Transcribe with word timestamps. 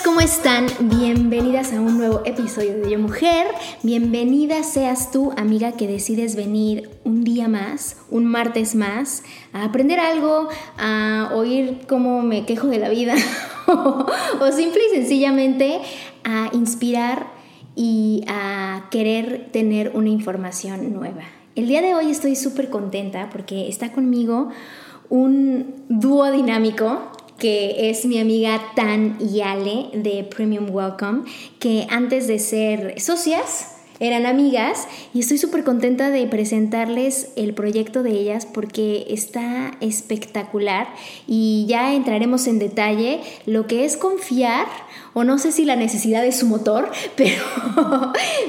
¿cómo 0.00 0.20
están? 0.20 0.68
Bienvenidas 0.80 1.72
a 1.72 1.80
un 1.80 1.98
nuevo 1.98 2.22
episodio 2.24 2.78
de 2.78 2.90
Yo 2.90 2.98
Mujer. 2.98 3.46
Bienvenida 3.82 4.62
seas 4.62 5.10
tú, 5.10 5.32
amiga, 5.36 5.72
que 5.72 5.86
decides 5.86 6.34
venir 6.34 6.88
un 7.04 7.24
día 7.24 7.46
más, 7.46 7.98
un 8.10 8.24
martes 8.24 8.74
más, 8.74 9.22
a 9.52 9.64
aprender 9.64 10.00
algo, 10.00 10.48
a 10.78 11.30
oír 11.34 11.80
cómo 11.88 12.22
me 12.22 12.46
quejo 12.46 12.68
de 12.68 12.78
la 12.78 12.88
vida 12.88 13.14
o 13.66 14.52
simple 14.52 14.80
y 14.90 14.96
sencillamente 14.96 15.80
a 16.24 16.48
inspirar 16.54 17.26
y 17.76 18.24
a 18.28 18.86
querer 18.90 19.50
tener 19.52 19.92
una 19.94 20.08
información 20.08 20.94
nueva. 20.94 21.22
El 21.54 21.68
día 21.68 21.82
de 21.82 21.94
hoy 21.94 22.10
estoy 22.10 22.34
súper 22.34 22.70
contenta 22.70 23.28
porque 23.30 23.68
está 23.68 23.92
conmigo 23.92 24.48
un 25.10 25.74
dúo 25.90 26.30
dinámico 26.30 27.11
que 27.42 27.90
es 27.90 28.06
mi 28.06 28.20
amiga 28.20 28.60
Tan 28.76 29.18
Yale 29.18 29.88
de 29.94 30.22
Premium 30.22 30.70
Welcome, 30.70 31.24
que 31.58 31.88
antes 31.90 32.28
de 32.28 32.38
ser 32.38 33.00
socias 33.00 33.78
eran 33.98 34.26
amigas 34.26 34.86
y 35.12 35.18
estoy 35.18 35.38
súper 35.38 35.64
contenta 35.64 36.10
de 36.10 36.24
presentarles 36.28 37.32
el 37.34 37.52
proyecto 37.52 38.04
de 38.04 38.12
ellas 38.12 38.46
porque 38.46 39.06
está 39.08 39.72
espectacular 39.80 40.86
y 41.26 41.66
ya 41.68 41.94
entraremos 41.94 42.46
en 42.46 42.60
detalle 42.60 43.20
lo 43.44 43.66
que 43.66 43.84
es 43.86 43.96
confiar 43.96 44.68
o 45.12 45.24
no 45.24 45.36
sé 45.38 45.50
si 45.50 45.64
la 45.64 45.74
necesidad 45.74 46.22
de 46.22 46.30
su 46.30 46.46
motor, 46.46 46.92
pero, 47.16 47.42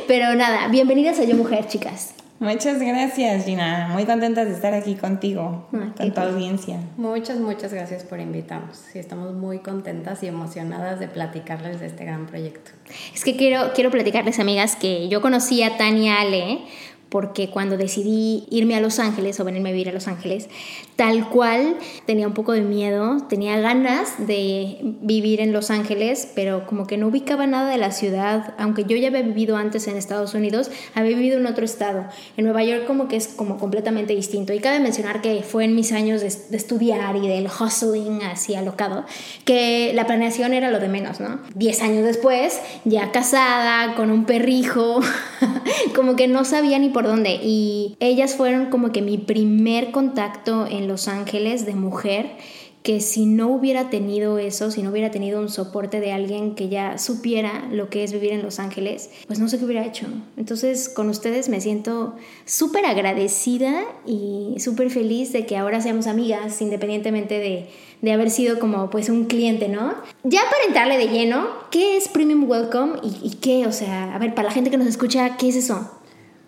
pero 0.07 0.35
nada, 0.35 0.67
bienvenidas 0.67 1.19
a 1.19 1.23
Yo 1.23 1.35
Mujer, 1.35 1.65
chicas. 1.67 2.13
Muchas 2.39 2.79
gracias, 2.81 3.45
Gina. 3.45 3.89
Muy 3.93 4.05
contentas 4.05 4.47
de 4.47 4.53
estar 4.53 4.73
aquí 4.73 4.95
contigo, 4.95 5.67
Ah, 5.73 5.93
con 5.95 6.09
tu 6.09 6.13
cool. 6.21 6.23
audiencia. 6.33 6.77
Muchas, 6.97 7.37
muchas 7.39 7.71
gracias 7.73 8.03
por 8.03 8.19
invitarnos. 8.19 8.75
Sí, 8.91 8.99
estamos 8.99 9.33
muy 9.33 9.59
contentas 9.59 10.23
y 10.23 10.27
emocionadas 10.27 10.99
de 10.99 11.07
platicarles 11.07 11.79
de 11.79 11.85
este 11.85 12.03
gran 12.03 12.25
proyecto. 12.25 12.71
Es 13.13 13.23
que 13.23 13.37
quiero, 13.37 13.71
quiero 13.73 13.91
platicarles, 13.91 14.39
amigas, 14.39 14.75
que 14.75 15.07
yo 15.07 15.21
conocí 15.21 15.63
a 15.63 15.77
Tania 15.77 16.19
Ale 16.19 16.59
porque 17.13 17.51
cuando 17.51 17.77
decidí 17.77 18.47
irme 18.49 18.75
a 18.75 18.81
Los 18.81 18.97
Ángeles 18.97 19.39
o 19.39 19.43
venirme 19.43 19.69
a 19.69 19.71
vivir 19.71 19.89
a 19.89 19.91
Los 19.91 20.07
Ángeles, 20.07 20.49
tal 20.95 21.29
cual 21.29 21.77
tenía 22.07 22.25
un 22.25 22.33
poco 22.33 22.53
de 22.53 22.61
miedo, 22.61 23.17
tenía 23.29 23.59
ganas 23.59 24.25
de 24.25 24.79
vivir 24.81 25.39
en 25.39 25.53
Los 25.53 25.69
Ángeles, 25.69 26.31
pero 26.33 26.65
como 26.65 26.87
que 26.87 26.97
no 26.97 27.09
ubicaba 27.09 27.45
nada 27.45 27.69
de 27.69 27.77
la 27.77 27.91
ciudad, 27.91 28.55
aunque 28.57 28.85
yo 28.85 28.97
ya 28.97 29.09
había 29.09 29.21
vivido 29.21 29.57
antes 29.57 29.87
en 29.87 29.95
Estados 29.95 30.33
Unidos, 30.33 30.71
había 30.95 31.15
vivido 31.15 31.37
en 31.37 31.45
otro 31.45 31.63
estado. 31.65 32.07
En 32.35 32.45
Nueva 32.45 32.63
York 32.63 32.87
como 32.87 33.07
que 33.07 33.17
es 33.17 33.27
como 33.27 33.59
completamente 33.59 34.15
distinto. 34.15 34.51
Y 34.51 34.57
cabe 34.57 34.79
mencionar 34.79 35.21
que 35.21 35.43
fue 35.43 35.65
en 35.65 35.75
mis 35.75 35.91
años 35.91 36.19
de, 36.21 36.33
de 36.49 36.57
estudiar 36.57 37.15
y 37.15 37.27
del 37.27 37.45
hustling 37.45 38.23
así 38.23 38.55
alocado, 38.55 39.05
que 39.45 39.91
la 39.93 40.07
planeación 40.07 40.55
era 40.55 40.71
lo 40.71 40.79
de 40.79 40.87
menos, 40.87 41.19
¿no? 41.19 41.41
Diez 41.53 41.83
años 41.83 42.05
después, 42.05 42.59
ya 42.85 43.11
casada, 43.11 43.93
con 43.93 44.09
un 44.09 44.25
perrijo, 44.25 44.99
como 45.95 46.15
que 46.15 46.27
no 46.27 46.43
sabía 46.43 46.79
ni 46.79 46.89
por 46.89 47.02
dónde. 47.03 47.39
Y 47.43 47.95
ellas 47.99 48.35
fueron 48.35 48.67
como 48.67 48.91
que 48.91 49.01
mi 49.01 49.17
primer 49.17 49.91
contacto 49.91 50.65
en 50.67 50.87
Los 50.87 51.07
Ángeles 51.07 51.65
de 51.65 51.75
mujer 51.75 52.31
que 52.83 52.99
si 52.99 53.25
no 53.25 53.47
hubiera 53.47 53.89
tenido 53.89 54.37
eso, 54.37 54.69
si 54.69 54.83
no 54.83 54.91
hubiera 54.91 55.09
tenido 55.09 55.39
un 55.39 55.49
soporte 55.49 56.01
de 56.01 56.11
alguien 56.11 56.53
que 56.53 56.67
ya 56.67 56.97
supiera 56.97 57.65
lo 57.71 57.89
que 57.89 58.03
es 58.03 58.11
vivir 58.11 58.33
en 58.33 58.43
Los 58.43 58.59
Ángeles, 58.59 59.09
pues 59.25 59.39
no 59.39 59.47
sé 59.47 59.57
qué 59.57 59.65
hubiera 59.65 59.85
hecho. 59.85 60.05
Entonces 60.35 60.89
con 60.89 61.09
ustedes 61.09 61.47
me 61.47 61.61
siento 61.61 62.15
súper 62.45 62.85
agradecida 62.85 63.85
y 64.05 64.55
súper 64.59 64.89
feliz 64.89 65.31
de 65.31 65.45
que 65.45 65.55
ahora 65.55 65.79
seamos 65.79 66.07
amigas, 66.07 66.61
independientemente 66.61 67.39
de, 67.39 67.69
de 68.01 68.11
haber 68.11 68.29
sido 68.29 68.59
como 68.59 68.89
pues 68.89 69.07
un 69.07 69.25
cliente, 69.25 69.69
¿no? 69.69 69.95
Ya 70.23 70.41
para 70.51 70.65
entrarle 70.67 70.97
de 70.97 71.07
lleno, 71.07 71.47
¿qué 71.71 71.95
es 71.95 72.09
Premium 72.09 72.49
Welcome 72.49 72.95
y, 73.01 73.27
y 73.27 73.35
qué? 73.35 73.65
O 73.65 73.71
sea, 73.71 74.13
a 74.13 74.19
ver, 74.19 74.35
para 74.35 74.49
la 74.49 74.53
gente 74.53 74.69
que 74.69 74.77
nos 74.77 74.87
escucha, 74.87 75.37
¿qué 75.37 75.47
es 75.47 75.55
eso? 75.55 75.89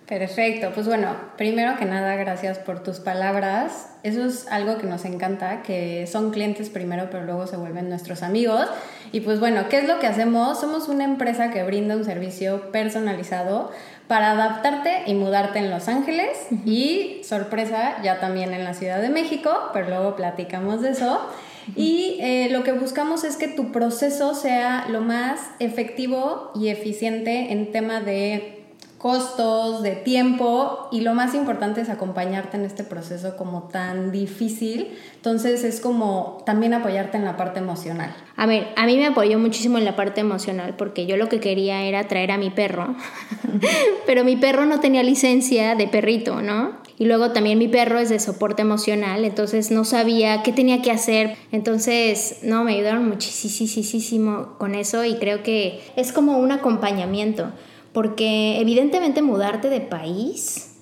Perfecto, 0.08 0.70
pues 0.76 0.86
bueno, 0.86 1.16
primero 1.36 1.78
que 1.78 1.86
nada, 1.86 2.16
gracias 2.16 2.60
por 2.60 2.84
tus 2.84 3.00
palabras. 3.00 3.90
Eso 4.04 4.24
es 4.26 4.48
algo 4.50 4.78
que 4.78 4.86
nos 4.86 5.04
encanta, 5.04 5.64
que 5.64 6.06
son 6.06 6.30
clientes 6.30 6.70
primero, 6.70 7.08
pero 7.10 7.24
luego 7.24 7.48
se 7.48 7.58
vuelven 7.58 7.90
nuestros 7.90 8.22
amigos. 8.22 8.68
Y 9.12 9.22
pues 9.22 9.40
bueno, 9.40 9.68
¿qué 9.68 9.80
es 9.80 9.88
lo 9.88 9.98
que 9.98 10.06
hacemos? 10.06 10.60
Somos 10.60 10.90
una 10.90 11.06
empresa 11.06 11.50
que 11.50 11.64
brinda 11.64 11.96
un 11.96 12.06
servicio 12.06 12.70
personalizado 12.72 13.72
para 14.08 14.32
adaptarte 14.32 15.04
y 15.08 15.16
mudarte 15.16 15.58
en 15.58 15.72
Los 15.72 15.88
Ángeles 15.88 16.38
y, 16.66 17.22
sorpresa, 17.24 17.96
ya 18.04 18.20
también 18.20 18.54
en 18.54 18.64
la 18.64 18.76
Ciudad 18.76 19.02
de 19.02 19.10
México, 19.10 19.52
pero 19.74 19.90
luego 19.90 20.16
platicamos 20.16 20.84
de 20.84 20.92
eso. 20.92 21.20
Y 21.76 22.20
eh, 22.22 22.50
lo 22.52 22.62
que 22.62 22.74
buscamos 22.74 23.24
es 23.24 23.38
que 23.38 23.48
tu 23.48 23.72
proceso 23.72 24.36
sea 24.36 24.86
lo 24.88 25.02
más 25.02 25.40
efectivo 25.58 26.52
y 26.54 26.68
eficiente 26.68 27.52
en 27.52 27.72
tema 27.72 28.02
de 28.02 28.55
costos, 28.98 29.84
de 29.84 29.92
tiempo 29.92 30.88
y 30.92 31.02
lo 31.02 31.14
más 31.14 31.36
importante 31.36 31.82
es 31.82 31.90
acompañarte 31.90 32.58
en 32.58 32.66
este 32.66 32.84
proceso 32.84 33.36
como 33.38 33.64
tan 33.64 34.12
difícil. 34.12 34.98
Entonces 35.16 35.64
es 35.64 35.80
como 35.80 36.42
también 36.46 36.74
apoyarte 36.74 37.18
en 37.18 37.26
la 37.26 37.38
parte 37.38 37.60
emocional. 37.60 38.16
A 38.36 38.46
ver, 38.46 38.68
a 38.76 38.86
mí 38.86 38.98
me 38.98 39.08
apoyó 39.08 39.38
muchísimo 39.40 39.78
en 39.78 39.86
la 39.86 39.96
parte 39.96 40.22
emocional 40.22 40.76
porque 40.78 41.06
yo 41.06 41.18
lo 41.18 41.30
que 41.30 41.40
quería 41.40 41.84
era 41.84 42.08
traer 42.08 42.32
a 42.32 42.38
mi 42.38 42.50
perro, 42.50 42.96
pero 44.06 44.24
mi 44.24 44.36
perro 44.38 44.66
no 44.66 44.80
tenía 44.80 45.04
licencia 45.04 45.76
de 45.76 45.88
perrito, 45.88 46.42
¿no? 46.42 46.86
Y 46.98 47.06
luego 47.06 47.32
también 47.32 47.60
mi 47.60 47.68
perro 47.68 48.00
es 48.00 48.10
de 48.10 48.20
soporte 48.20 48.62
emocional, 48.62 49.26
entonces 49.26 49.70
no 49.70 49.84
sabía 49.84 50.44
qué 50.44 50.54
tenía 50.54 50.82
que 50.82 50.92
hacer. 50.92 51.36
Entonces, 51.52 52.40
no, 52.44 52.64
me 52.64 52.74
ayudaron 52.74 53.10
muchísimo 53.10 54.56
con 54.58 54.76
eso 54.76 55.04
y 55.04 55.16
creo 55.16 55.44
que 55.44 55.82
es 55.98 56.14
como 56.14 56.38
un 56.38 56.54
acompañamiento, 56.54 57.52
porque 57.96 58.60
evidentemente 58.60 59.22
mudarte 59.22 59.70
de 59.70 59.80
país 59.80 60.76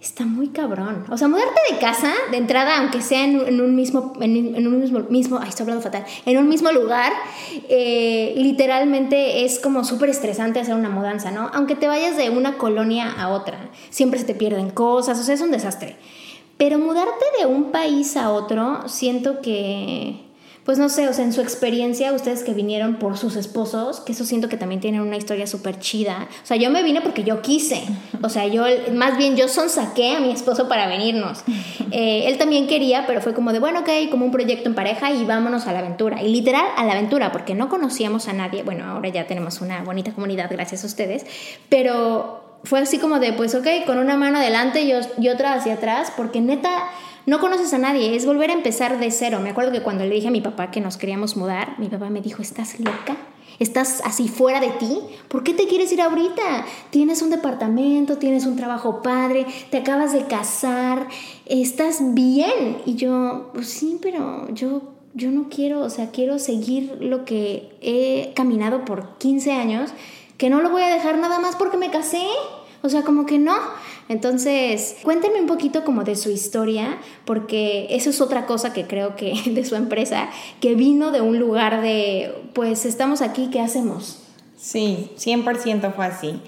está 0.00 0.24
muy 0.24 0.48
cabrón. 0.48 1.04
O 1.10 1.18
sea, 1.18 1.28
mudarte 1.28 1.60
de 1.70 1.78
casa, 1.78 2.10
de 2.30 2.38
entrada, 2.38 2.78
aunque 2.78 3.02
sea 3.02 3.22
en, 3.22 3.60
un 3.60 3.76
mismo, 3.76 4.14
en, 4.18 4.66
un 4.66 4.80
mismo, 4.80 5.00
mismo, 5.10 5.38
ay, 5.38 5.50
estoy 5.50 5.64
hablando 5.64 5.82
fatal, 5.82 6.06
en 6.24 6.38
un 6.38 6.48
mismo 6.48 6.72
lugar, 6.72 7.12
eh, 7.68 8.32
literalmente 8.36 9.44
es 9.44 9.58
como 9.58 9.84
súper 9.84 10.08
estresante 10.08 10.58
hacer 10.58 10.74
una 10.74 10.88
mudanza, 10.88 11.30
¿no? 11.30 11.50
Aunque 11.52 11.76
te 11.76 11.86
vayas 11.86 12.16
de 12.16 12.30
una 12.30 12.56
colonia 12.56 13.12
a 13.12 13.28
otra, 13.28 13.70
siempre 13.90 14.18
se 14.18 14.24
te 14.24 14.34
pierden 14.34 14.70
cosas, 14.70 15.20
o 15.20 15.22
sea, 15.22 15.34
es 15.34 15.42
un 15.42 15.50
desastre. 15.50 15.96
Pero 16.56 16.78
mudarte 16.78 17.26
de 17.38 17.44
un 17.44 17.72
país 17.72 18.16
a 18.16 18.30
otro, 18.30 18.88
siento 18.88 19.42
que 19.42 20.23
pues 20.64 20.78
no 20.78 20.88
sé, 20.88 21.08
o 21.08 21.12
sea, 21.12 21.24
en 21.24 21.32
su 21.34 21.42
experiencia, 21.42 22.12
ustedes 22.12 22.42
que 22.42 22.54
vinieron 22.54 22.94
por 22.96 23.18
sus 23.18 23.36
esposos, 23.36 24.00
que 24.00 24.12
eso 24.12 24.24
siento 24.24 24.48
que 24.48 24.56
también 24.56 24.80
tienen 24.80 25.02
una 25.02 25.18
historia 25.18 25.46
súper 25.46 25.78
chida. 25.78 26.26
O 26.42 26.46
sea, 26.46 26.56
yo 26.56 26.70
me 26.70 26.82
vine 26.82 27.02
porque 27.02 27.22
yo 27.22 27.42
quise. 27.42 27.84
O 28.22 28.30
sea, 28.30 28.46
yo, 28.46 28.64
más 28.94 29.18
bien, 29.18 29.36
yo 29.36 29.48
sonsaqué 29.48 30.16
a 30.16 30.20
mi 30.20 30.30
esposo 30.30 30.68
para 30.68 30.86
venirnos. 30.86 31.42
Eh, 31.96 32.26
él 32.26 32.38
también 32.38 32.66
quería, 32.66 33.06
pero 33.06 33.20
fue 33.20 33.34
como 33.34 33.52
de, 33.52 33.60
bueno, 33.60 33.80
ok, 33.80 34.10
como 34.10 34.24
un 34.24 34.32
proyecto 34.32 34.68
en 34.68 34.74
pareja 34.74 35.12
y 35.12 35.24
vámonos 35.24 35.68
a 35.68 35.72
la 35.72 35.78
aventura. 35.78 36.22
Y 36.22 36.28
literal, 36.28 36.64
a 36.76 36.82
la 36.82 36.92
aventura, 36.92 37.30
porque 37.30 37.54
no 37.54 37.68
conocíamos 37.68 38.26
a 38.26 38.32
nadie. 38.32 38.64
Bueno, 38.64 38.84
ahora 38.84 39.10
ya 39.10 39.28
tenemos 39.28 39.60
una 39.60 39.80
bonita 39.84 40.10
comunidad 40.12 40.50
gracias 40.50 40.82
a 40.82 40.88
ustedes. 40.88 41.24
Pero 41.68 42.58
fue 42.64 42.80
así 42.80 42.98
como 42.98 43.20
de, 43.20 43.32
pues, 43.32 43.54
ok, 43.54 43.68
con 43.86 43.98
una 43.98 44.16
mano 44.16 44.38
adelante 44.38 44.82
y, 44.82 44.92
y 45.22 45.28
otra 45.28 45.54
hacia 45.54 45.74
atrás, 45.74 46.12
porque 46.16 46.40
neta 46.40 46.90
no 47.26 47.40
conoces 47.40 47.72
a 47.72 47.78
nadie, 47.78 48.14
es 48.14 48.26
volver 48.26 48.50
a 48.50 48.54
empezar 48.54 48.98
de 48.98 49.10
cero. 49.10 49.40
Me 49.42 49.50
acuerdo 49.50 49.72
que 49.72 49.82
cuando 49.82 50.04
le 50.04 50.14
dije 50.14 50.28
a 50.28 50.30
mi 50.30 50.40
papá 50.40 50.70
que 50.70 50.80
nos 50.80 50.96
queríamos 50.96 51.36
mudar, 51.36 51.78
mi 51.78 51.88
papá 51.88 52.10
me 52.10 52.20
dijo, 52.20 52.42
¿estás 52.42 52.78
loca? 52.80 53.16
¿Estás 53.58 54.02
así 54.04 54.28
fuera 54.28 54.60
de 54.60 54.70
ti? 54.70 54.98
¿Por 55.28 55.44
qué 55.44 55.54
te 55.54 55.66
quieres 55.66 55.90
ir 55.92 56.02
ahorita? 56.02 56.66
Tienes 56.90 57.22
un 57.22 57.30
departamento, 57.30 58.18
tienes 58.18 58.46
un 58.46 58.56
trabajo 58.56 59.00
padre, 59.00 59.46
te 59.70 59.78
acabas 59.78 60.12
de 60.12 60.26
casar, 60.26 61.08
estás 61.46 62.14
bien. 62.14 62.78
Y 62.84 62.96
yo, 62.96 63.50
pues 63.54 63.68
sí, 63.68 63.98
pero 64.02 64.52
yo, 64.52 64.82
yo 65.14 65.30
no 65.30 65.48
quiero, 65.48 65.80
o 65.80 65.90
sea, 65.90 66.10
quiero 66.10 66.38
seguir 66.38 66.98
lo 67.00 67.24
que 67.24 67.76
he 67.80 68.32
caminado 68.34 68.84
por 68.84 69.16
15 69.18 69.52
años, 69.52 69.90
que 70.36 70.50
no 70.50 70.60
lo 70.60 70.70
voy 70.70 70.82
a 70.82 70.92
dejar 70.92 71.18
nada 71.18 71.38
más 71.38 71.54
porque 71.56 71.76
me 71.76 71.90
casé. 71.90 72.26
O 72.84 72.90
sea, 72.90 73.02
como 73.02 73.24
que 73.24 73.38
no. 73.38 73.56
Entonces, 74.10 74.96
cuéntenme 75.02 75.40
un 75.40 75.46
poquito 75.46 75.84
como 75.84 76.04
de 76.04 76.16
su 76.16 76.28
historia, 76.28 76.98
porque 77.24 77.86
eso 77.88 78.10
es 78.10 78.20
otra 78.20 78.44
cosa 78.44 78.74
que 78.74 78.86
creo 78.86 79.16
que 79.16 79.34
de 79.50 79.64
su 79.64 79.74
empresa, 79.74 80.28
que 80.60 80.74
vino 80.74 81.10
de 81.10 81.22
un 81.22 81.38
lugar 81.38 81.80
de, 81.80 82.34
pues 82.52 82.84
estamos 82.84 83.22
aquí, 83.22 83.48
¿qué 83.50 83.60
hacemos? 83.60 84.18
Sí, 84.58 85.10
100% 85.16 85.94
fue 85.94 86.04
así. 86.04 86.42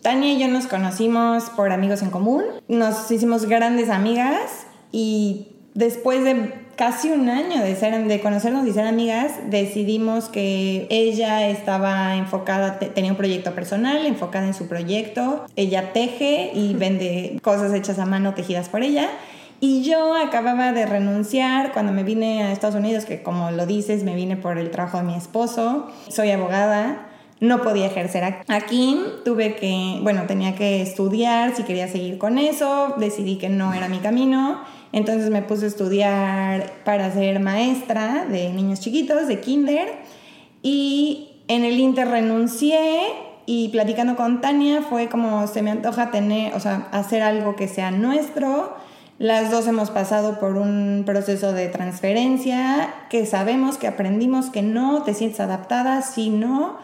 Tania 0.00 0.32
y 0.32 0.38
yo 0.38 0.46
nos 0.46 0.68
conocimos 0.68 1.50
por 1.50 1.72
amigos 1.72 2.02
en 2.02 2.10
común, 2.10 2.44
nos 2.68 3.10
hicimos 3.10 3.46
grandes 3.46 3.90
amigas 3.90 4.66
y 4.92 5.48
después 5.74 6.22
de 6.22 6.54
casi 6.80 7.10
un 7.10 7.28
año 7.28 7.60
de, 7.60 7.76
ser, 7.76 8.06
de 8.06 8.20
conocernos 8.22 8.66
y 8.66 8.72
ser 8.72 8.86
amigas, 8.86 9.32
decidimos 9.50 10.30
que 10.30 10.86
ella 10.88 11.46
estaba 11.46 12.16
enfocada, 12.16 12.78
tenía 12.78 13.10
un 13.10 13.18
proyecto 13.18 13.54
personal, 13.54 14.06
enfocada 14.06 14.46
en 14.46 14.54
su 14.54 14.66
proyecto. 14.66 15.44
Ella 15.56 15.92
teje 15.92 16.52
y 16.54 16.72
vende 16.72 17.38
cosas 17.42 17.74
hechas 17.74 17.98
a 17.98 18.06
mano 18.06 18.32
tejidas 18.32 18.70
por 18.70 18.82
ella. 18.82 19.10
Y 19.60 19.82
yo 19.82 20.16
acababa 20.16 20.72
de 20.72 20.86
renunciar 20.86 21.72
cuando 21.72 21.92
me 21.92 22.02
vine 22.02 22.44
a 22.44 22.52
Estados 22.52 22.76
Unidos, 22.76 23.04
que 23.04 23.22
como 23.22 23.50
lo 23.50 23.66
dices, 23.66 24.02
me 24.02 24.14
vine 24.14 24.38
por 24.38 24.56
el 24.56 24.70
trabajo 24.70 24.96
de 24.96 25.02
mi 25.02 25.16
esposo. 25.16 25.88
Soy 26.08 26.30
abogada, 26.30 27.09
no 27.40 27.62
podía 27.62 27.86
ejercer 27.86 28.44
aquí. 28.48 29.00
Tuve 29.24 29.56
que, 29.56 29.98
bueno, 30.02 30.24
tenía 30.26 30.54
que 30.54 30.82
estudiar 30.82 31.56
si 31.56 31.64
quería 31.64 31.88
seguir 31.88 32.18
con 32.18 32.38
eso. 32.38 32.94
Decidí 32.98 33.36
que 33.36 33.48
no 33.48 33.72
era 33.74 33.88
mi 33.88 33.98
camino 33.98 34.60
entonces 34.92 35.30
me 35.30 35.42
puse 35.42 35.66
a 35.66 35.68
estudiar 35.68 36.72
para 36.84 37.12
ser 37.12 37.38
maestra 37.40 38.26
de 38.28 38.50
niños 38.50 38.80
chiquitos, 38.80 39.28
de 39.28 39.40
kinder, 39.40 39.88
y 40.62 41.42
en 41.48 41.64
el 41.64 41.78
Inter 41.78 42.08
renuncié 42.08 43.00
y 43.46 43.68
platicando 43.68 44.16
con 44.16 44.40
Tania 44.40 44.82
fue 44.82 45.08
como 45.08 45.46
se 45.46 45.62
me 45.62 45.70
antoja 45.70 46.10
tener, 46.10 46.54
o 46.54 46.60
sea, 46.60 46.88
hacer 46.92 47.22
algo 47.22 47.56
que 47.56 47.68
sea 47.68 47.90
nuestro. 47.90 48.74
Las 49.18 49.50
dos 49.50 49.66
hemos 49.66 49.90
pasado 49.90 50.40
por 50.40 50.56
un 50.56 51.02
proceso 51.04 51.52
de 51.52 51.68
transferencia 51.68 52.94
que 53.10 53.26
sabemos, 53.26 53.76
que 53.76 53.86
aprendimos 53.86 54.46
que 54.46 54.62
no 54.62 55.02
te 55.02 55.14
sientes 55.14 55.40
adaptada, 55.40 56.02
si 56.02 56.30
no, 56.30 56.78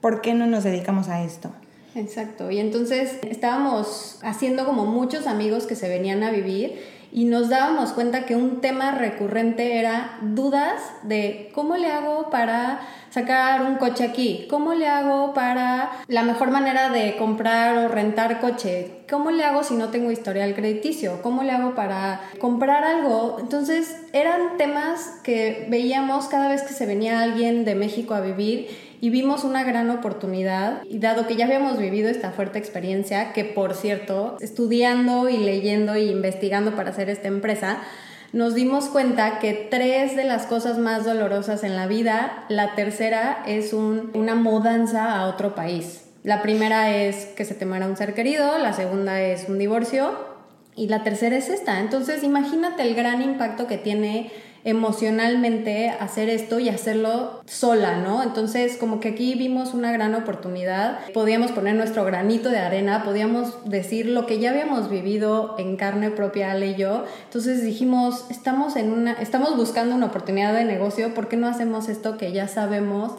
¿por 0.00 0.20
qué 0.20 0.34
no 0.34 0.46
nos 0.46 0.64
dedicamos 0.64 1.08
a 1.08 1.22
esto? 1.22 1.50
Exacto, 1.94 2.50
y 2.50 2.60
entonces 2.60 3.18
estábamos 3.28 4.18
haciendo 4.22 4.64
como 4.64 4.86
muchos 4.86 5.26
amigos 5.26 5.66
que 5.66 5.74
se 5.74 5.88
venían 5.88 6.22
a 6.22 6.30
vivir 6.30 6.78
y 7.12 7.24
nos 7.24 7.48
dábamos 7.48 7.90
cuenta 7.90 8.24
que 8.24 8.36
un 8.36 8.60
tema 8.60 8.92
recurrente 8.92 9.78
era 9.78 10.18
dudas 10.22 10.80
de 11.02 11.50
cómo 11.54 11.76
le 11.76 11.90
hago 11.90 12.30
para 12.30 12.80
sacar 13.10 13.62
un 13.62 13.76
coche 13.76 14.04
aquí, 14.04 14.46
cómo 14.48 14.74
le 14.74 14.86
hago 14.86 15.34
para 15.34 15.90
la 16.06 16.22
mejor 16.22 16.52
manera 16.52 16.90
de 16.90 17.16
comprar 17.16 17.76
o 17.78 17.88
rentar 17.88 18.40
coche, 18.40 19.02
cómo 19.10 19.32
le 19.32 19.44
hago 19.44 19.64
si 19.64 19.74
no 19.74 19.88
tengo 19.88 20.12
historial 20.12 20.54
crediticio, 20.54 21.20
cómo 21.20 21.42
le 21.42 21.50
hago 21.50 21.74
para 21.74 22.20
comprar 22.38 22.84
algo. 22.84 23.38
Entonces 23.40 23.96
eran 24.12 24.56
temas 24.56 25.18
que 25.24 25.66
veíamos 25.68 26.26
cada 26.26 26.48
vez 26.48 26.62
que 26.62 26.72
se 26.72 26.86
venía 26.86 27.20
alguien 27.20 27.64
de 27.64 27.74
México 27.74 28.14
a 28.14 28.20
vivir 28.20 28.68
y 29.00 29.10
vimos 29.10 29.44
una 29.44 29.64
gran 29.64 29.90
oportunidad 29.90 30.82
y 30.84 30.98
dado 30.98 31.26
que 31.26 31.36
ya 31.36 31.46
habíamos 31.46 31.78
vivido 31.78 32.10
esta 32.10 32.32
fuerte 32.32 32.58
experiencia, 32.58 33.32
que 33.32 33.44
por 33.44 33.74
cierto, 33.74 34.36
estudiando 34.40 35.28
y 35.28 35.38
leyendo 35.38 35.96
y 35.96 36.10
investigando 36.10 36.76
para 36.76 36.90
hacer 36.90 37.08
esta 37.08 37.28
empresa, 37.28 37.78
nos 38.32 38.54
dimos 38.54 38.86
cuenta 38.86 39.38
que 39.40 39.68
tres 39.70 40.14
de 40.14 40.24
las 40.24 40.46
cosas 40.46 40.78
más 40.78 41.04
dolorosas 41.04 41.64
en 41.64 41.74
la 41.76 41.86
vida, 41.86 42.44
la 42.48 42.74
tercera 42.74 43.42
es 43.46 43.72
una 43.72 44.34
mudanza 44.34 45.16
a 45.16 45.26
otro 45.26 45.54
país. 45.54 46.06
La 46.22 46.42
primera 46.42 46.94
es 46.94 47.26
que 47.26 47.44
se 47.44 47.54
te 47.54 47.66
muera 47.66 47.86
un 47.86 47.96
ser 47.96 48.14
querido, 48.14 48.58
la 48.58 48.74
segunda 48.74 49.20
es 49.20 49.48
un 49.48 49.58
divorcio 49.58 50.12
y 50.76 50.88
la 50.88 51.02
tercera 51.02 51.36
es 51.36 51.48
esta. 51.48 51.80
Entonces 51.80 52.22
imagínate 52.22 52.82
el 52.82 52.94
gran 52.94 53.22
impacto 53.22 53.66
que 53.66 53.78
tiene 53.78 54.30
emocionalmente 54.64 55.90
hacer 55.90 56.28
esto 56.28 56.58
y 56.58 56.68
hacerlo 56.68 57.40
sola, 57.46 57.96
¿no? 57.98 58.22
Entonces, 58.22 58.76
como 58.76 59.00
que 59.00 59.08
aquí 59.08 59.34
vimos 59.34 59.74
una 59.74 59.92
gran 59.92 60.14
oportunidad, 60.14 60.98
podíamos 61.12 61.52
poner 61.52 61.74
nuestro 61.74 62.04
granito 62.04 62.50
de 62.50 62.58
arena, 62.58 63.02
podíamos 63.04 63.64
decir 63.64 64.06
lo 64.06 64.26
que 64.26 64.38
ya 64.38 64.50
habíamos 64.50 64.90
vivido 64.90 65.54
en 65.58 65.76
carne 65.76 66.10
propia 66.10 66.52
Ale 66.52 66.68
y 66.68 66.74
yo. 66.76 67.04
Entonces 67.24 67.62
dijimos, 67.62 68.26
estamos 68.30 68.76
en 68.76 68.92
una 68.92 69.12
estamos 69.12 69.56
buscando 69.56 69.94
una 69.94 70.06
oportunidad 70.06 70.52
de 70.54 70.64
negocio, 70.64 71.14
¿por 71.14 71.28
qué 71.28 71.36
no 71.36 71.46
hacemos 71.46 71.88
esto 71.88 72.18
que 72.18 72.32
ya 72.32 72.48
sabemos 72.48 73.12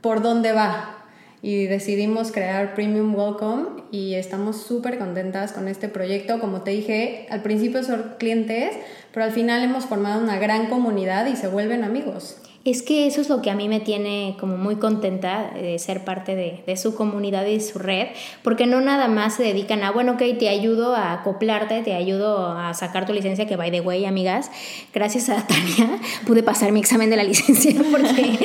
por 0.00 0.22
dónde 0.22 0.52
va? 0.52 1.05
Y 1.46 1.66
decidimos 1.66 2.32
crear 2.32 2.74
Premium 2.74 3.14
Welcome 3.14 3.84
y 3.92 4.14
estamos 4.14 4.56
súper 4.56 4.98
contentas 4.98 5.52
con 5.52 5.68
este 5.68 5.88
proyecto. 5.88 6.40
Como 6.40 6.62
te 6.62 6.72
dije, 6.72 7.28
al 7.30 7.42
principio 7.42 7.84
son 7.84 8.16
clientes, 8.18 8.74
pero 9.12 9.26
al 9.26 9.30
final 9.30 9.62
hemos 9.62 9.84
formado 9.84 10.20
una 10.20 10.40
gran 10.40 10.66
comunidad 10.66 11.24
y 11.28 11.36
se 11.36 11.46
vuelven 11.46 11.84
amigos. 11.84 12.38
Es 12.66 12.82
que 12.82 13.06
eso 13.06 13.20
es 13.20 13.28
lo 13.28 13.42
que 13.42 13.50
a 13.50 13.54
mí 13.54 13.68
me 13.68 13.78
tiene 13.78 14.36
como 14.40 14.56
muy 14.56 14.74
contenta 14.74 15.52
de 15.54 15.78
ser 15.78 16.04
parte 16.04 16.34
de, 16.34 16.76
su 16.76 16.96
comunidad 16.96 17.46
y 17.46 17.60
su 17.60 17.78
red, 17.78 18.08
porque 18.42 18.66
no 18.66 18.80
nada 18.80 19.06
más 19.06 19.36
se 19.36 19.44
dedican 19.44 19.84
a, 19.84 19.92
bueno, 19.92 20.14
ok, 20.14 20.22
te 20.36 20.48
ayudo 20.48 20.96
a 20.96 21.12
acoplarte, 21.12 21.82
te 21.82 21.94
ayudo 21.94 22.48
a 22.48 22.74
sacar 22.74 23.06
tu 23.06 23.12
licencia, 23.12 23.46
que 23.46 23.54
by 23.54 23.70
the 23.70 23.80
way, 23.80 24.04
amigas, 24.04 24.50
gracias 24.92 25.28
a 25.28 25.36
Tania 25.46 26.00
pude 26.26 26.42
pasar 26.42 26.72
mi 26.72 26.80
examen 26.80 27.08
de 27.08 27.14
la 27.14 27.22
licencia 27.24 27.72
porque, 27.88 28.38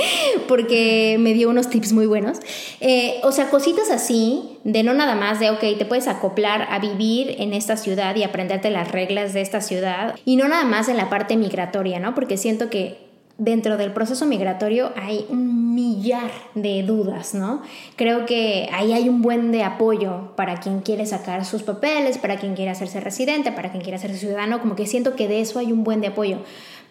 porque 0.47 1.17
me 1.19 1.33
dio 1.33 1.49
unos 1.49 1.71
tips 1.71 1.91
muy 1.91 2.05
buenos. 2.05 2.37
Eh, 2.79 3.19
o 3.23 3.31
sea, 3.31 3.49
cositas 3.49 3.89
así, 3.89 4.59
de 4.63 4.83
no 4.83 4.93
nada 4.93 5.15
más 5.15 5.39
de, 5.39 5.49
ok, 5.49 5.61
te 5.79 5.85
puedes 5.85 6.07
acoplar 6.07 6.67
a 6.69 6.77
vivir 6.77 7.37
en 7.39 7.53
esta 7.53 7.75
ciudad 7.75 8.15
y 8.15 8.21
aprenderte 8.21 8.69
las 8.69 8.91
reglas 8.91 9.33
de 9.33 9.41
esta 9.41 9.61
ciudad, 9.61 10.15
y 10.25 10.35
no 10.35 10.47
nada 10.47 10.63
más 10.63 10.89
en 10.89 10.97
la 10.97 11.09
parte 11.09 11.37
migratoria, 11.37 11.99
¿no? 11.99 12.13
Porque 12.13 12.37
siento 12.37 12.69
que 12.69 13.10
dentro 13.41 13.75
del 13.75 13.91
proceso 13.91 14.27
migratorio 14.27 14.91
hay 14.95 15.25
un 15.29 15.73
millar 15.73 16.29
de 16.53 16.83
dudas, 16.83 17.33
¿no? 17.33 17.63
Creo 17.95 18.27
que 18.27 18.69
ahí 18.71 18.93
hay 18.93 19.09
un 19.09 19.23
buen 19.23 19.51
de 19.51 19.63
apoyo 19.63 20.35
para 20.35 20.59
quien 20.59 20.81
quiere 20.81 21.07
sacar 21.07 21.43
sus 21.43 21.63
papeles, 21.63 22.19
para 22.19 22.37
quien 22.37 22.53
quiere 22.53 22.69
hacerse 22.69 22.99
residente, 22.99 23.51
para 23.51 23.71
quien 23.71 23.81
quiere 23.81 23.95
hacerse 23.95 24.19
ciudadano, 24.19 24.61
como 24.61 24.75
que 24.75 24.85
siento 24.85 25.15
que 25.15 25.27
de 25.27 25.41
eso 25.41 25.57
hay 25.57 25.71
un 25.71 25.83
buen 25.83 26.01
de 26.01 26.07
apoyo. 26.07 26.37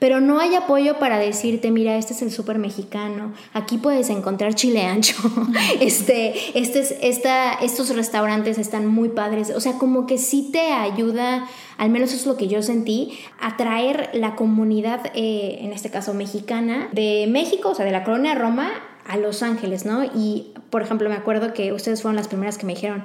Pero 0.00 0.20
no 0.20 0.40
hay 0.40 0.56
apoyo 0.56 0.98
para 0.98 1.18
decirte, 1.18 1.70
mira, 1.70 1.96
este 1.96 2.14
es 2.14 2.22
el 2.22 2.32
súper 2.32 2.58
mexicano, 2.58 3.32
aquí 3.52 3.78
puedes 3.78 4.10
encontrar 4.10 4.54
chile 4.54 4.82
ancho, 4.86 5.14
este, 5.80 6.58
este 6.58 6.80
es, 6.80 6.96
esta, 7.00 7.54
estos 7.54 7.94
restaurantes 7.94 8.58
están 8.58 8.86
muy 8.86 9.10
padres, 9.10 9.52
o 9.54 9.60
sea, 9.60 9.74
como 9.74 10.06
que 10.06 10.18
sí 10.18 10.48
te 10.50 10.72
ayuda, 10.72 11.46
al 11.76 11.90
menos 11.90 12.10
eso 12.10 12.20
es 12.20 12.26
lo 12.26 12.36
que 12.36 12.48
yo 12.48 12.62
sentí, 12.62 13.18
a 13.38 13.56
traer 13.56 14.10
la 14.14 14.34
comunidad, 14.34 15.12
eh, 15.14 15.58
en 15.60 15.72
este 15.72 15.90
caso 15.90 16.14
mexicana, 16.14 16.88
de 16.92 17.28
México, 17.28 17.68
o 17.68 17.74
sea, 17.74 17.84
de 17.84 17.92
la 17.92 18.02
colonia 18.02 18.34
Roma, 18.34 18.70
a 19.06 19.16
Los 19.16 19.42
Ángeles, 19.42 19.84
¿no? 19.84 20.04
Y, 20.04 20.52
por 20.70 20.82
ejemplo, 20.82 21.08
me 21.08 21.16
acuerdo 21.16 21.52
que 21.52 21.72
ustedes 21.72 22.00
fueron 22.00 22.16
las 22.16 22.28
primeras 22.28 22.58
que 22.58 22.66
me 22.66 22.74
dijeron, 22.74 23.04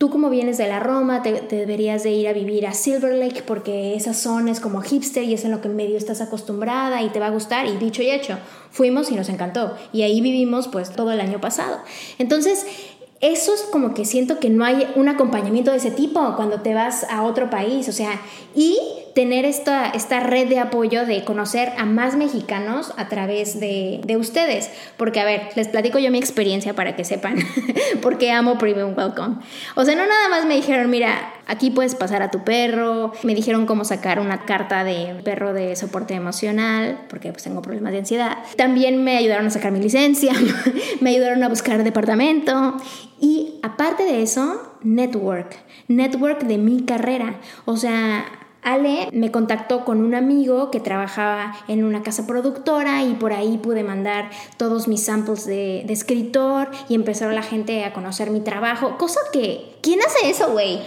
tú 0.00 0.08
como 0.08 0.30
vienes 0.30 0.56
de 0.56 0.66
la 0.66 0.80
Roma, 0.80 1.20
te, 1.20 1.42
deberías 1.42 2.02
de 2.02 2.10
ir 2.12 2.26
a 2.26 2.32
vivir 2.32 2.66
a 2.66 2.72
Silver 2.72 3.12
Lake 3.12 3.42
porque 3.42 3.94
esa 3.94 4.14
zona 4.14 4.50
es 4.50 4.58
como 4.58 4.80
hipster 4.80 5.24
y 5.24 5.34
es 5.34 5.44
en 5.44 5.50
lo 5.50 5.60
que 5.60 5.68
medio 5.68 5.98
estás 5.98 6.22
acostumbrada 6.22 7.02
y 7.02 7.10
te 7.10 7.20
va 7.20 7.26
a 7.26 7.30
gustar. 7.30 7.66
Y 7.66 7.76
dicho 7.76 8.02
y 8.02 8.08
hecho, 8.08 8.38
fuimos 8.70 9.10
y 9.10 9.14
nos 9.14 9.28
encantó. 9.28 9.76
Y 9.92 10.00
ahí 10.00 10.22
vivimos 10.22 10.68
pues 10.68 10.90
todo 10.90 11.12
el 11.12 11.20
año 11.20 11.38
pasado. 11.38 11.80
Entonces, 12.18 12.64
eso 13.20 13.52
es 13.52 13.60
como 13.60 13.92
que 13.92 14.06
siento 14.06 14.38
que 14.38 14.48
no 14.48 14.64
hay 14.64 14.90
un 14.96 15.10
acompañamiento 15.10 15.70
de 15.70 15.76
ese 15.76 15.90
tipo 15.90 16.34
cuando 16.34 16.62
te 16.62 16.72
vas 16.72 17.04
a 17.10 17.22
otro 17.22 17.50
país, 17.50 17.86
o 17.86 17.92
sea, 17.92 18.22
y 18.54 18.78
tener 19.14 19.44
esta, 19.44 19.90
esta 19.90 20.20
red 20.20 20.48
de 20.48 20.58
apoyo 20.58 21.06
de 21.06 21.24
conocer 21.24 21.72
a 21.76 21.84
más 21.84 22.16
mexicanos 22.16 22.92
a 22.96 23.08
través 23.08 23.58
de, 23.58 24.00
de 24.04 24.16
ustedes. 24.16 24.70
Porque, 24.96 25.20
a 25.20 25.24
ver, 25.24 25.48
les 25.56 25.68
platico 25.68 25.98
yo 25.98 26.10
mi 26.10 26.18
experiencia 26.18 26.74
para 26.74 26.96
que 26.96 27.04
sepan 27.04 27.36
porque 28.02 28.30
amo 28.30 28.58
Premium 28.58 28.96
Welcome. 28.96 29.36
O 29.76 29.84
sea, 29.84 29.94
no 29.94 30.06
nada 30.06 30.28
más 30.28 30.46
me 30.46 30.56
dijeron, 30.56 30.90
mira, 30.90 31.32
aquí 31.46 31.70
puedes 31.70 31.94
pasar 31.94 32.22
a 32.22 32.30
tu 32.30 32.44
perro, 32.44 33.12
me 33.22 33.34
dijeron 33.34 33.66
cómo 33.66 33.84
sacar 33.84 34.20
una 34.20 34.44
carta 34.44 34.84
de 34.84 35.20
perro 35.24 35.52
de 35.52 35.74
soporte 35.76 36.14
emocional, 36.14 37.00
porque 37.08 37.32
pues 37.32 37.42
tengo 37.42 37.62
problemas 37.62 37.92
de 37.92 37.98
ansiedad. 37.98 38.38
También 38.56 39.02
me 39.02 39.16
ayudaron 39.16 39.46
a 39.46 39.50
sacar 39.50 39.72
mi 39.72 39.80
licencia, 39.80 40.32
me 41.00 41.10
ayudaron 41.10 41.42
a 41.42 41.48
buscar 41.48 41.82
departamento 41.82 42.76
y 43.20 43.58
aparte 43.62 44.04
de 44.04 44.22
eso, 44.22 44.76
network, 44.82 45.56
network 45.88 46.44
de 46.44 46.58
mi 46.58 46.82
carrera. 46.84 47.40
O 47.64 47.76
sea, 47.76 48.24
Ale 48.62 49.08
me 49.12 49.30
contactó 49.30 49.84
con 49.84 50.02
un 50.04 50.14
amigo 50.14 50.70
que 50.70 50.80
trabajaba 50.80 51.54
en 51.68 51.84
una 51.84 52.02
casa 52.02 52.26
productora 52.26 53.02
y 53.04 53.14
por 53.14 53.32
ahí 53.32 53.58
pude 53.58 53.82
mandar 53.82 54.30
todos 54.56 54.86
mis 54.86 55.04
samples 55.04 55.46
de, 55.46 55.80
escritor 55.90 56.70
y 56.88 56.94
empezó 56.94 57.30
la 57.30 57.42
gente 57.42 57.84
a 57.84 57.92
conocer 57.92 58.30
mi 58.30 58.40
trabajo, 58.40 58.96
cosa 58.98 59.20
que... 59.32 59.66
¿Quién 59.82 60.00
hace 60.02 60.30
eso, 60.30 60.52
güey? 60.52 60.80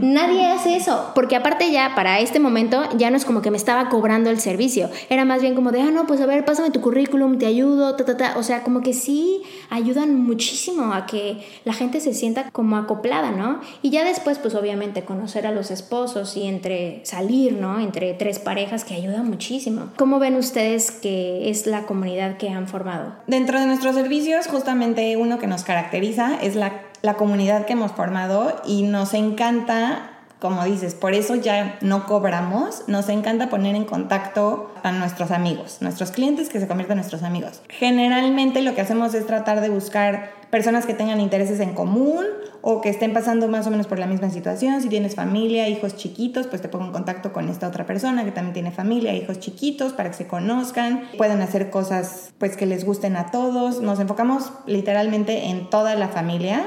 Nadie 0.00 0.46
hace 0.46 0.76
eso, 0.76 1.12
porque 1.14 1.36
aparte 1.36 1.70
ya 1.70 1.94
para 1.94 2.20
este 2.20 2.40
momento 2.40 2.82
ya 2.96 3.10
no 3.10 3.16
es 3.16 3.24
como 3.24 3.42
que 3.42 3.50
me 3.50 3.56
estaba 3.56 3.88
cobrando 3.88 4.30
el 4.30 4.40
servicio, 4.40 4.90
era 5.08 5.24
más 5.24 5.40
bien 5.40 5.54
como 5.54 5.72
de, 5.72 5.80
ah, 5.80 5.90
no, 5.90 6.06
pues 6.06 6.20
a 6.20 6.26
ver, 6.26 6.44
pásame 6.44 6.70
tu 6.70 6.80
currículum, 6.80 7.38
te 7.38 7.46
ayudo, 7.46 7.96
ta, 7.96 8.04
ta, 8.04 8.16
ta. 8.16 8.34
O 8.36 8.42
sea, 8.42 8.62
como 8.62 8.80
que 8.80 8.92
sí 8.92 9.42
ayudan 9.70 10.14
muchísimo 10.14 10.92
a 10.92 11.06
que 11.06 11.44
la 11.64 11.72
gente 11.72 12.00
se 12.00 12.14
sienta 12.14 12.50
como 12.50 12.76
acoplada, 12.76 13.30
¿no? 13.30 13.60
Y 13.82 13.90
ya 13.90 14.04
después, 14.04 14.38
pues 14.38 14.54
obviamente 14.54 15.04
conocer 15.04 15.46
a 15.46 15.52
los 15.52 15.70
esposos 15.70 16.36
y 16.36 16.46
entre 16.46 17.00
salir, 17.04 17.54
¿no? 17.54 17.80
Entre 17.80 18.14
tres 18.14 18.38
parejas 18.38 18.84
que 18.84 18.94
ayuda 18.94 19.22
muchísimo. 19.22 19.90
¿Cómo 19.96 20.18
ven 20.18 20.36
ustedes 20.36 20.90
que 20.90 21.50
es 21.50 21.66
la 21.66 21.86
comunidad 21.86 22.36
que 22.36 22.50
han 22.50 22.68
formado? 22.68 23.14
Dentro 23.26 23.58
de 23.58 23.66
nuestros 23.66 23.94
servicios, 23.94 24.46
justamente 24.46 25.16
uno 25.16 25.38
que 25.38 25.46
nos 25.46 25.64
caracteriza 25.64 26.38
es 26.40 26.54
la 26.56 26.83
la 27.04 27.14
comunidad 27.14 27.66
que 27.66 27.74
hemos 27.74 27.92
formado 27.92 28.62
y 28.64 28.84
nos 28.84 29.12
encanta, 29.12 30.10
como 30.38 30.64
dices, 30.64 30.94
por 30.94 31.12
eso 31.12 31.34
ya 31.34 31.76
no 31.82 32.06
cobramos, 32.06 32.84
nos 32.86 33.10
encanta 33.10 33.50
poner 33.50 33.76
en 33.76 33.84
contacto 33.84 34.72
a 34.82 34.90
nuestros 34.90 35.30
amigos, 35.30 35.82
nuestros 35.82 36.12
clientes 36.12 36.48
que 36.48 36.60
se 36.60 36.66
convierten 36.66 36.94
en 36.94 37.00
nuestros 37.00 37.22
amigos. 37.22 37.60
Generalmente 37.68 38.62
lo 38.62 38.74
que 38.74 38.80
hacemos 38.80 39.12
es 39.12 39.26
tratar 39.26 39.60
de 39.60 39.68
buscar 39.68 40.30
personas 40.48 40.86
que 40.86 40.94
tengan 40.94 41.20
intereses 41.20 41.60
en 41.60 41.74
común 41.74 42.24
o 42.66 42.80
que 42.80 42.88
estén 42.88 43.12
pasando 43.12 43.46
más 43.46 43.66
o 43.66 43.70
menos 43.70 43.86
por 43.86 43.98
la 43.98 44.06
misma 44.06 44.30
situación. 44.30 44.80
Si 44.80 44.88
tienes 44.88 45.14
familia, 45.14 45.68
hijos 45.68 45.96
chiquitos, 45.96 46.46
pues 46.46 46.62
te 46.62 46.68
pongo 46.68 46.86
en 46.86 46.92
contacto 46.92 47.30
con 47.30 47.50
esta 47.50 47.68
otra 47.68 47.84
persona 47.84 48.24
que 48.24 48.30
también 48.32 48.54
tiene 48.54 48.70
familia, 48.70 49.14
hijos 49.14 49.38
chiquitos, 49.38 49.92
para 49.92 50.10
que 50.10 50.16
se 50.16 50.26
conozcan, 50.26 51.02
puedan 51.18 51.42
hacer 51.42 51.68
cosas 51.68 52.32
pues 52.38 52.56
que 52.56 52.64
les 52.64 52.86
gusten 52.86 53.16
a 53.16 53.30
todos. 53.30 53.82
Nos 53.82 54.00
enfocamos 54.00 54.50
literalmente 54.66 55.50
en 55.50 55.68
toda 55.68 55.94
la 55.94 56.08
familia, 56.08 56.64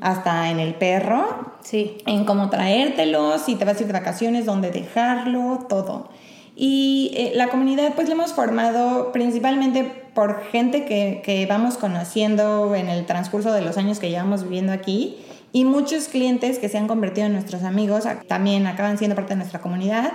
hasta 0.00 0.50
en 0.50 0.58
el 0.58 0.74
perro, 0.74 1.24
Sí. 1.60 1.98
en 2.06 2.24
cómo 2.24 2.50
traértelo, 2.50 3.38
si 3.38 3.54
te 3.54 3.64
vas 3.64 3.78
a 3.78 3.82
ir 3.82 3.86
de 3.86 3.92
vacaciones, 3.92 4.46
dónde 4.46 4.72
dejarlo, 4.72 5.64
todo. 5.68 6.08
Y 6.56 7.12
eh, 7.14 7.32
la 7.36 7.50
comunidad 7.50 7.92
pues 7.94 8.08
la 8.08 8.14
hemos 8.14 8.32
formado 8.32 9.12
principalmente 9.12 9.84
por 10.12 10.42
gente 10.50 10.86
que, 10.86 11.20
que 11.22 11.46
vamos 11.46 11.76
conociendo 11.76 12.74
en 12.74 12.88
el 12.88 13.06
transcurso 13.06 13.52
de 13.52 13.60
los 13.60 13.76
años 13.76 14.00
que 14.00 14.08
llevamos 14.10 14.42
viviendo 14.42 14.72
aquí 14.72 15.18
y 15.56 15.64
muchos 15.64 16.08
clientes 16.08 16.58
que 16.58 16.68
se 16.68 16.76
han 16.76 16.86
convertido 16.86 17.28
en 17.28 17.32
nuestros 17.32 17.62
amigos 17.62 18.04
también 18.28 18.66
acaban 18.66 18.98
siendo 18.98 19.14
parte 19.16 19.30
de 19.30 19.36
nuestra 19.36 19.62
comunidad 19.62 20.12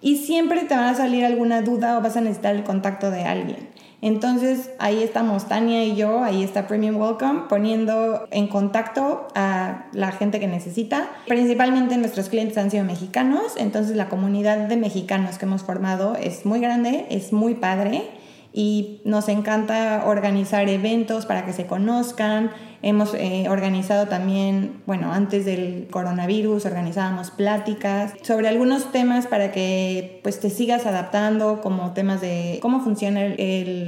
y 0.00 0.18
siempre 0.18 0.62
te 0.62 0.76
va 0.76 0.90
a 0.90 0.94
salir 0.94 1.24
alguna 1.24 1.62
duda 1.62 1.98
o 1.98 2.00
vas 2.00 2.16
a 2.16 2.20
necesitar 2.20 2.54
el 2.54 2.62
contacto 2.62 3.10
de 3.10 3.24
alguien. 3.24 3.70
Entonces 4.02 4.70
ahí 4.78 5.02
estamos 5.02 5.48
Tania 5.48 5.84
y 5.84 5.96
yo, 5.96 6.22
ahí 6.22 6.44
está 6.44 6.68
Premium 6.68 6.94
Welcome, 6.94 7.46
poniendo 7.48 8.28
en 8.30 8.46
contacto 8.46 9.26
a 9.34 9.86
la 9.90 10.12
gente 10.12 10.38
que 10.38 10.46
necesita. 10.46 11.08
Principalmente 11.26 11.96
nuestros 11.96 12.28
clientes 12.28 12.56
han 12.56 12.70
sido 12.70 12.84
mexicanos, 12.84 13.54
entonces 13.56 13.96
la 13.96 14.08
comunidad 14.08 14.58
de 14.58 14.76
mexicanos 14.76 15.38
que 15.38 15.46
hemos 15.46 15.64
formado 15.64 16.14
es 16.14 16.46
muy 16.46 16.60
grande, 16.60 17.06
es 17.10 17.32
muy 17.32 17.56
padre 17.56 18.04
y 18.52 19.00
nos 19.04 19.28
encanta 19.28 20.04
organizar 20.06 20.68
eventos 20.68 21.26
para 21.26 21.44
que 21.44 21.52
se 21.52 21.66
conozcan. 21.66 22.52
Hemos 22.86 23.14
eh, 23.14 23.46
organizado 23.48 24.08
también, 24.08 24.82
bueno, 24.84 25.10
antes 25.10 25.46
del 25.46 25.88
coronavirus 25.90 26.66
organizábamos 26.66 27.30
pláticas 27.30 28.12
sobre 28.20 28.46
algunos 28.46 28.92
temas 28.92 29.26
para 29.26 29.52
que 29.52 30.20
pues 30.22 30.38
te 30.38 30.50
sigas 30.50 30.84
adaptando, 30.84 31.62
como 31.62 31.94
temas 31.94 32.20
de 32.20 32.58
cómo 32.60 32.80
funcionan 32.84 33.36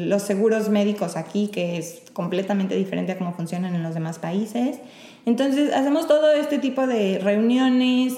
los 0.08 0.22
seguros 0.22 0.70
médicos 0.70 1.18
aquí, 1.18 1.48
que 1.48 1.76
es 1.76 2.04
completamente 2.14 2.74
diferente 2.74 3.12
a 3.12 3.18
cómo 3.18 3.34
funcionan 3.34 3.74
en 3.74 3.82
los 3.82 3.92
demás 3.92 4.18
países. 4.18 4.78
Entonces 5.26 5.74
hacemos 5.74 6.08
todo 6.08 6.32
este 6.32 6.58
tipo 6.58 6.86
de 6.86 7.18
reuniones 7.18 8.14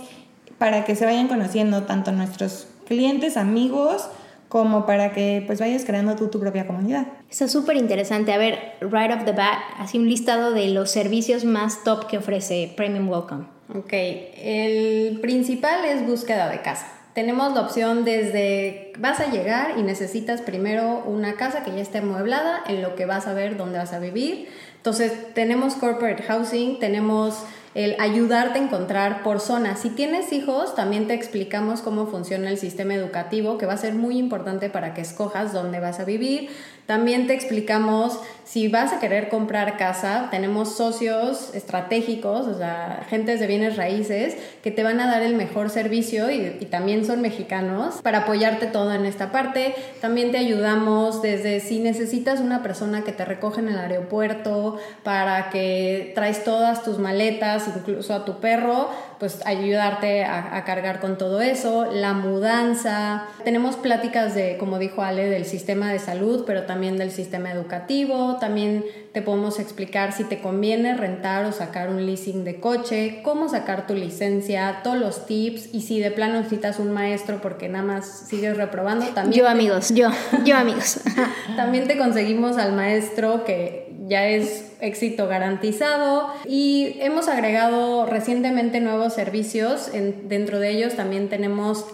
para 0.59 0.85
que 0.85 0.95
se 0.95 1.05
vayan 1.05 1.27
conociendo 1.27 1.83
tanto 1.87 2.13
nuestros 2.13 2.69
clientes, 2.87 3.37
amigos, 3.37 4.09
como 4.49 4.87
para 4.87 5.13
que 5.13 5.43
pues 5.47 5.61
vayas 5.61 5.85
creando 5.85 6.17
tú 6.17 6.29
tu 6.29 6.41
propia 6.41 6.67
comunidad. 6.67 7.07
Está 7.31 7.49
súper 7.49 7.77
interesante. 7.77 8.33
A 8.33 8.39
ver, 8.39 8.59
right 8.81 9.11
off 9.11 9.25
the 9.25 9.33
bat, 9.33 9.59
así 9.79 9.99
un 9.99 10.09
listado 10.09 10.53
de 10.53 10.69
los 10.69 10.91
servicios 10.91 11.45
más 11.45 11.85
top 11.85 12.07
que 12.07 12.19
ofrece 12.19 12.73
Premium 12.77 13.09
Welcome. 13.09 13.47
Ok, 13.75 13.93
el 13.93 15.19
principal 15.21 15.85
es 15.85 16.07
búsqueda 16.07 16.49
de 16.49 16.63
casa. 16.63 16.87
Tenemos 17.13 17.53
la 17.53 17.63
opción 17.63 18.05
desde 18.05 18.93
vas 18.99 19.21
a 19.21 19.31
llegar 19.31 19.77
y 19.77 19.83
necesitas 19.83 20.41
primero 20.41 21.03
una 21.05 21.35
casa 21.35 21.65
que 21.65 21.73
ya 21.73 21.83
esté 21.83 21.99
amueblada 21.99 22.63
en 22.67 22.81
lo 22.81 22.95
que 22.95 23.07
vas 23.07 23.27
a 23.27 23.35
ver 23.35 23.57
dónde 23.57 23.79
vas 23.79 23.93
a 23.93 23.99
vivir. 23.99 24.49
Entonces 24.77 25.35
tenemos 25.35 25.75
corporate 25.75 26.23
housing, 26.23 26.79
tenemos 26.79 27.43
el 27.75 27.97
ayudarte 27.99 28.59
a 28.59 28.63
encontrar 28.63 29.23
por 29.23 29.41
zona. 29.41 29.77
Si 29.77 29.91
tienes 29.91 30.33
hijos, 30.33 30.75
también 30.75 31.07
te 31.07 31.15
explicamos 31.15 31.81
cómo 31.81 32.07
funciona 32.07 32.51
el 32.51 32.59
sistema 32.59 32.95
educativo, 32.95 33.59
que 33.59 33.67
va 33.67 33.75
a 33.75 33.79
ser 33.79 33.95
muy 33.95 34.19
importante 34.19 34.71
para 34.71 34.95
que 34.95 35.01
escojas 35.01 35.53
dónde 35.53 35.81
vas 35.81 36.01
a 36.01 36.05
vivir. 36.05 36.51
También 36.87 37.27
te 37.27 37.35
explicamos 37.35 38.19
si 38.45 38.69
vas 38.69 38.95
a 38.95 38.99
querer 38.99 39.29
comprar 39.29 39.77
casa, 39.77 40.29
tenemos 40.31 40.75
socios 40.75 41.55
estratégicos, 41.55 42.47
o 42.47 42.57
sea, 42.57 43.05
gentes 43.11 43.41
de 43.41 43.47
bienes 43.47 43.77
raíces, 43.77 44.39
que 44.63 44.71
te 44.71 44.83
van 44.83 44.99
a 45.01 45.07
dar 45.07 45.23
el 45.23 45.35
mejor 45.35 45.69
servicio 45.69 46.31
y, 46.31 46.57
y 46.59 46.65
también 46.65 47.05
son 47.05 47.21
mexicanos 47.21 47.97
para 48.03 48.21
apoyarte 48.21 48.67
todo 48.67 48.95
en 48.95 49.05
esta 49.05 49.33
parte. 49.33 49.75
También 50.01 50.31
te 50.31 50.39
ayudamos 50.39 51.21
desde 51.21 51.61
si 51.61 51.79
necesitas 51.81 52.41
una 52.41 52.63
persona 52.63 53.05
que 53.05 53.13
te 53.13 53.27
recoge 53.27 53.61
en 53.61 53.69
el 53.69 53.77
aeropuerto 53.77 54.79
para 55.03 55.51
que 55.51 56.13
traes 56.15 56.43
todas 56.43 56.85
tus 56.85 56.99
maletas, 56.99 57.58
incluso 57.67 58.15
a 58.15 58.25
tu 58.25 58.41
perro, 58.41 58.91
pues 59.19 59.45
ayudarte 59.47 60.25
a, 60.25 60.57
a, 60.57 60.65
cargar 60.65 61.01
con 61.01 61.19
todo 61.19 61.41
eso, 61.41 61.91
la 61.91 62.13
mudanza. 62.13 63.27
Tenemos 63.45 63.77
pláticas 63.77 64.35
de, 64.35 64.57
como 64.59 64.79
dijo 64.79 65.03
Ale, 65.03 65.29
del 65.29 65.45
sistema 65.45 65.93
de 65.93 65.99
salud, 65.99 66.45
pero 66.47 66.65
también 66.65 66.99
del 66.99 67.11
sistema 67.11 67.51
educativo. 67.51 68.37
También 68.39 68.85
te 69.13 69.23
podemos 69.23 69.59
explicar 69.59 70.13
si 70.13 70.25
te 70.25 70.41
conviene 70.41 70.95
rentar 70.95 71.45
o 71.45 71.53
sacar 71.53 71.89
un 71.89 72.05
leasing 72.07 72.45
de 72.45 72.61
coche, 72.61 73.21
cómo 73.23 73.49
sacar 73.49 73.87
tu 73.87 73.95
licencia, 73.95 74.81
todos 74.85 74.99
los 74.99 75.27
tips 75.27 75.75
y 75.75 75.83
si 75.83 75.99
de 75.99 76.11
plano 76.11 76.35
necesitas 76.35 76.79
un 76.79 76.93
maestro 76.93 77.41
porque 77.41 77.69
nada 77.69 77.85
más 77.85 78.27
sigues 78.29 78.57
reprobando, 78.57 79.07
también... 79.09 79.43
Yo 79.43 79.49
amigos, 79.49 79.95
yo, 79.95 80.11
yo 80.45 80.57
amigos. 80.57 81.01
también 81.57 81.89
te 81.89 81.97
conseguimos 81.97 82.59
al 82.59 82.75
maestro 82.75 83.45
que 83.45 83.88
ya 84.09 84.27
es 84.27 84.73
éxito 84.81 85.29
garantizado 85.29 86.29
y 86.47 86.97
hemos 87.01 87.29
agregado 87.29 88.07
recientemente 88.07 88.81
nuevos 88.81 89.15
servicios. 89.15 89.91
En, 89.93 90.29
dentro 90.29 90.59
de 90.59 90.71
ellos 90.71 90.95
también 90.95 91.29
tenemos 91.29 91.85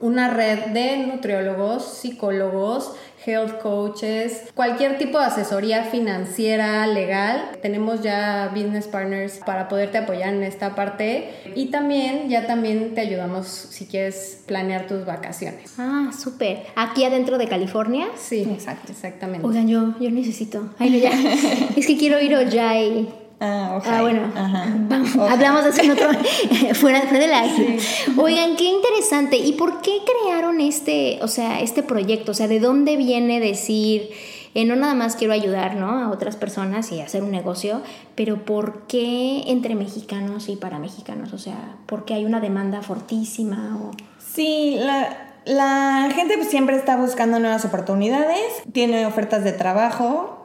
una 0.00 0.28
red 0.28 0.66
de 0.72 0.98
nutriólogos, 0.98 1.84
psicólogos, 1.84 2.94
health 3.26 3.60
coaches, 3.60 4.44
cualquier 4.54 4.98
tipo 4.98 5.18
de 5.18 5.26
asesoría 5.26 5.84
financiera, 5.84 6.86
legal. 6.86 7.50
Tenemos 7.60 8.02
ya 8.02 8.50
business 8.54 8.86
partners 8.86 9.40
para 9.44 9.68
poderte 9.68 9.98
apoyar 9.98 10.34
en 10.34 10.42
esta 10.42 10.74
parte 10.74 11.30
y 11.54 11.66
también 11.66 12.28
ya 12.28 12.46
también 12.46 12.94
te 12.94 13.00
ayudamos 13.00 13.46
si 13.46 13.86
quieres 13.86 14.42
planear 14.46 14.86
tus 14.86 15.04
vacaciones. 15.04 15.74
Ah, 15.78 16.10
súper. 16.16 16.64
Aquí 16.76 17.04
adentro 17.04 17.38
de 17.38 17.48
California. 17.48 18.06
Sí, 18.16 18.42
exacto, 18.50 18.92
exactamente. 18.92 19.46
Oigan, 19.46 19.68
yo, 19.68 19.94
yo 20.00 20.10
necesito. 20.10 20.70
Ay, 20.78 20.90
no, 20.90 20.98
ya. 20.98 21.10
es 21.76 21.86
que 21.86 21.96
quiero 21.96 22.20
ir 22.20 22.34
a 22.34 22.40
Ojai. 22.40 23.25
Ah, 23.38 23.80
ah, 23.84 24.02
bueno. 24.02 24.32
Vamos, 24.88 25.14
hablamos 25.16 25.64
de 25.64 25.70
eso 25.70 25.82
en 25.82 25.90
otro. 25.90 26.08
fuera, 26.74 27.02
fuera 27.02 27.18
de 27.18 27.26
la. 27.26 27.44
Sí. 27.44 27.78
Oigan, 28.16 28.56
qué 28.56 28.64
interesante. 28.64 29.36
¿Y 29.36 29.52
por 29.52 29.82
qué 29.82 29.98
crearon 30.04 30.60
este, 30.60 31.18
o 31.22 31.28
sea, 31.28 31.60
este 31.60 31.82
proyecto? 31.82 32.32
O 32.32 32.34
sea, 32.34 32.48
¿de 32.48 32.60
dónde 32.60 32.96
viene 32.96 33.38
decir, 33.40 34.10
eh, 34.54 34.64
no 34.64 34.74
nada 34.74 34.94
más 34.94 35.16
quiero 35.16 35.34
ayudar, 35.34 35.76
¿no? 35.76 35.90
A 35.90 36.10
otras 36.10 36.36
personas 36.36 36.90
y 36.92 37.00
hacer 37.00 37.22
un 37.22 37.30
negocio, 37.30 37.82
pero 38.14 38.44
¿por 38.44 38.86
qué 38.86 39.42
entre 39.48 39.74
mexicanos 39.74 40.48
y 40.48 40.56
para 40.56 40.78
mexicanos? 40.78 41.34
O 41.34 41.38
sea, 41.38 41.76
¿por 41.84 42.06
qué 42.06 42.14
hay 42.14 42.24
una 42.24 42.40
demanda 42.40 42.80
fortísima? 42.80 43.78
O... 43.82 43.90
Sí, 44.18 44.76
la, 44.78 45.34
la 45.44 46.08
gente 46.14 46.38
pues 46.38 46.48
siempre 46.48 46.76
está 46.76 46.96
buscando 46.96 47.38
nuevas 47.38 47.66
oportunidades, 47.66 48.40
tiene 48.72 49.04
ofertas 49.04 49.44
de 49.44 49.52
trabajo 49.52 50.35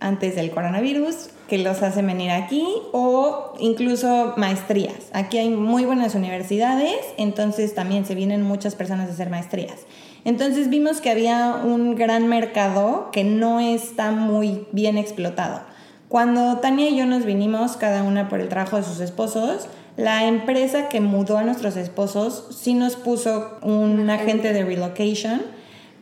antes 0.00 0.34
del 0.34 0.50
coronavirus 0.50 1.30
que 1.48 1.58
los 1.58 1.82
hacen 1.82 2.06
venir 2.06 2.30
aquí 2.30 2.64
o 2.92 3.54
incluso 3.58 4.34
maestrías. 4.36 5.10
Aquí 5.12 5.38
hay 5.38 5.50
muy 5.50 5.84
buenas 5.84 6.14
universidades, 6.14 6.96
entonces 7.18 7.74
también 7.74 8.06
se 8.06 8.14
vienen 8.14 8.42
muchas 8.42 8.74
personas 8.74 9.08
a 9.08 9.12
hacer 9.12 9.30
maestrías. 9.30 9.80
Entonces 10.24 10.70
vimos 10.70 11.00
que 11.00 11.10
había 11.10 11.60
un 11.64 11.96
gran 11.96 12.28
mercado 12.28 13.10
que 13.12 13.24
no 13.24 13.60
está 13.60 14.10
muy 14.10 14.66
bien 14.72 14.98
explotado. 14.98 15.62
Cuando 16.08 16.58
Tania 16.58 16.88
y 16.88 16.96
yo 16.96 17.06
nos 17.06 17.24
vinimos, 17.24 17.76
cada 17.76 18.02
una 18.02 18.28
por 18.28 18.40
el 18.40 18.48
trabajo 18.48 18.76
de 18.76 18.82
sus 18.82 19.00
esposos, 19.00 19.68
La 19.96 20.26
empresa 20.26 20.88
que 20.88 21.00
mudó 21.00 21.36
a 21.36 21.42
nuestros 21.42 21.76
esposos 21.76 22.46
sí 22.58 22.72
nos 22.72 22.96
puso 22.96 23.58
un 23.60 24.08
agente 24.08 24.52
de 24.52 24.64
relocation, 24.64 25.42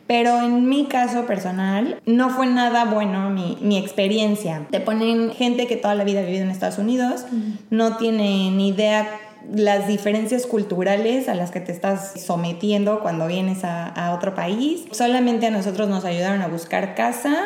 pero 0.09 0.41
en 0.41 0.67
mi 0.67 0.87
caso 0.87 1.27
personal 1.27 2.01
no 2.07 2.31
fue 2.31 2.47
nada 2.47 2.85
bueno 2.85 3.29
mi, 3.29 3.59
mi 3.61 3.77
experiencia. 3.77 4.65
Te 4.71 4.79
ponen 4.79 5.29
gente 5.29 5.67
que 5.67 5.75
toda 5.75 5.93
la 5.93 6.03
vida 6.03 6.21
ha 6.21 6.23
vivido 6.23 6.41
en 6.41 6.49
Estados 6.49 6.79
Unidos, 6.79 7.27
no 7.69 7.95
tiene 7.97 8.49
ni 8.49 8.69
idea 8.69 9.07
las 9.53 9.87
diferencias 9.87 10.47
culturales 10.47 11.29
a 11.29 11.35
las 11.35 11.51
que 11.51 11.59
te 11.59 11.71
estás 11.71 12.19
sometiendo 12.25 13.01
cuando 13.01 13.27
vienes 13.27 13.63
a, 13.63 13.85
a 13.85 14.15
otro 14.15 14.33
país. 14.33 14.85
Solamente 14.93 15.45
a 15.45 15.51
nosotros 15.51 15.87
nos 15.89 16.03
ayudaron 16.05 16.41
a 16.41 16.47
buscar 16.47 16.95
casa, 16.95 17.43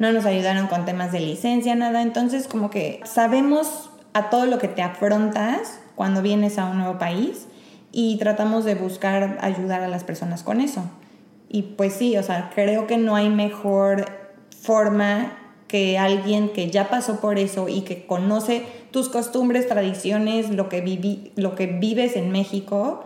no 0.00 0.10
nos 0.10 0.26
ayudaron 0.26 0.66
con 0.66 0.84
temas 0.84 1.12
de 1.12 1.20
licencia, 1.20 1.76
nada. 1.76 2.02
Entonces 2.02 2.48
como 2.48 2.70
que 2.70 3.00
sabemos 3.04 3.88
a 4.14 4.30
todo 4.30 4.46
lo 4.46 4.58
que 4.58 4.66
te 4.66 4.82
afrontas 4.82 5.78
cuando 5.94 6.22
vienes 6.22 6.58
a 6.58 6.66
un 6.66 6.78
nuevo 6.78 6.98
país 6.98 7.46
y 7.92 8.18
tratamos 8.18 8.64
de 8.64 8.74
buscar 8.74 9.38
ayudar 9.42 9.84
a 9.84 9.86
las 9.86 10.02
personas 10.02 10.42
con 10.42 10.60
eso. 10.60 10.90
Y 11.52 11.62
pues 11.62 11.94
sí, 11.94 12.16
o 12.16 12.22
sea, 12.22 12.52
creo 12.54 12.86
que 12.86 12.96
no 12.96 13.16
hay 13.16 13.28
mejor 13.28 14.06
forma 14.62 15.36
que 15.66 15.98
alguien 15.98 16.50
que 16.50 16.70
ya 16.70 16.88
pasó 16.88 17.20
por 17.20 17.40
eso 17.40 17.68
y 17.68 17.80
que 17.80 18.06
conoce 18.06 18.64
tus 18.92 19.08
costumbres, 19.08 19.66
tradiciones, 19.66 20.50
lo 20.50 20.68
que, 20.68 20.80
vivi 20.80 21.32
lo 21.34 21.56
que 21.56 21.66
vives 21.66 22.14
en 22.14 22.30
México, 22.30 23.04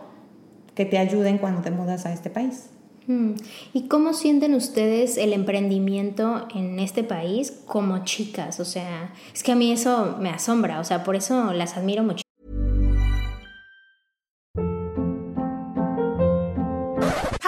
que 0.75 0.85
te 0.85 0.99
ayuden 0.99 1.39
cuando 1.39 1.63
te 1.63 1.71
mudas 1.71 2.05
a 2.05 2.13
este 2.13 2.29
país. 2.29 2.69
Mm. 3.07 3.33
¿Y 3.73 3.89
cómo 3.89 4.13
sienten 4.13 4.55
ustedes 4.55 5.17
el 5.17 5.33
emprendimiento 5.33 6.47
en 6.55 6.79
este 6.81 7.03
país 7.03 7.51
como 7.67 8.05
chicas? 8.05 8.61
O 8.61 8.67
sea, 8.67 9.15
es 9.33 9.43
que 9.43 9.53
a 9.53 9.57
mí 9.57 9.73
eso 9.73 10.17
me 10.21 10.29
asombra, 10.29 10.81
o 10.81 10.85
sea, 10.85 11.03
por 11.03 11.17
eso 11.17 11.55
las 11.55 11.79
admiro 11.79 12.03
mucho. 12.03 12.25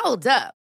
Hold 0.03 0.27
up. 0.29 0.56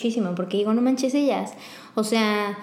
Muchísimo, 0.00 0.36
porque 0.36 0.58
digo, 0.58 0.72
no 0.74 0.80
manches 0.80 1.12
ellas. 1.14 1.54
O 1.96 2.04
sea, 2.04 2.56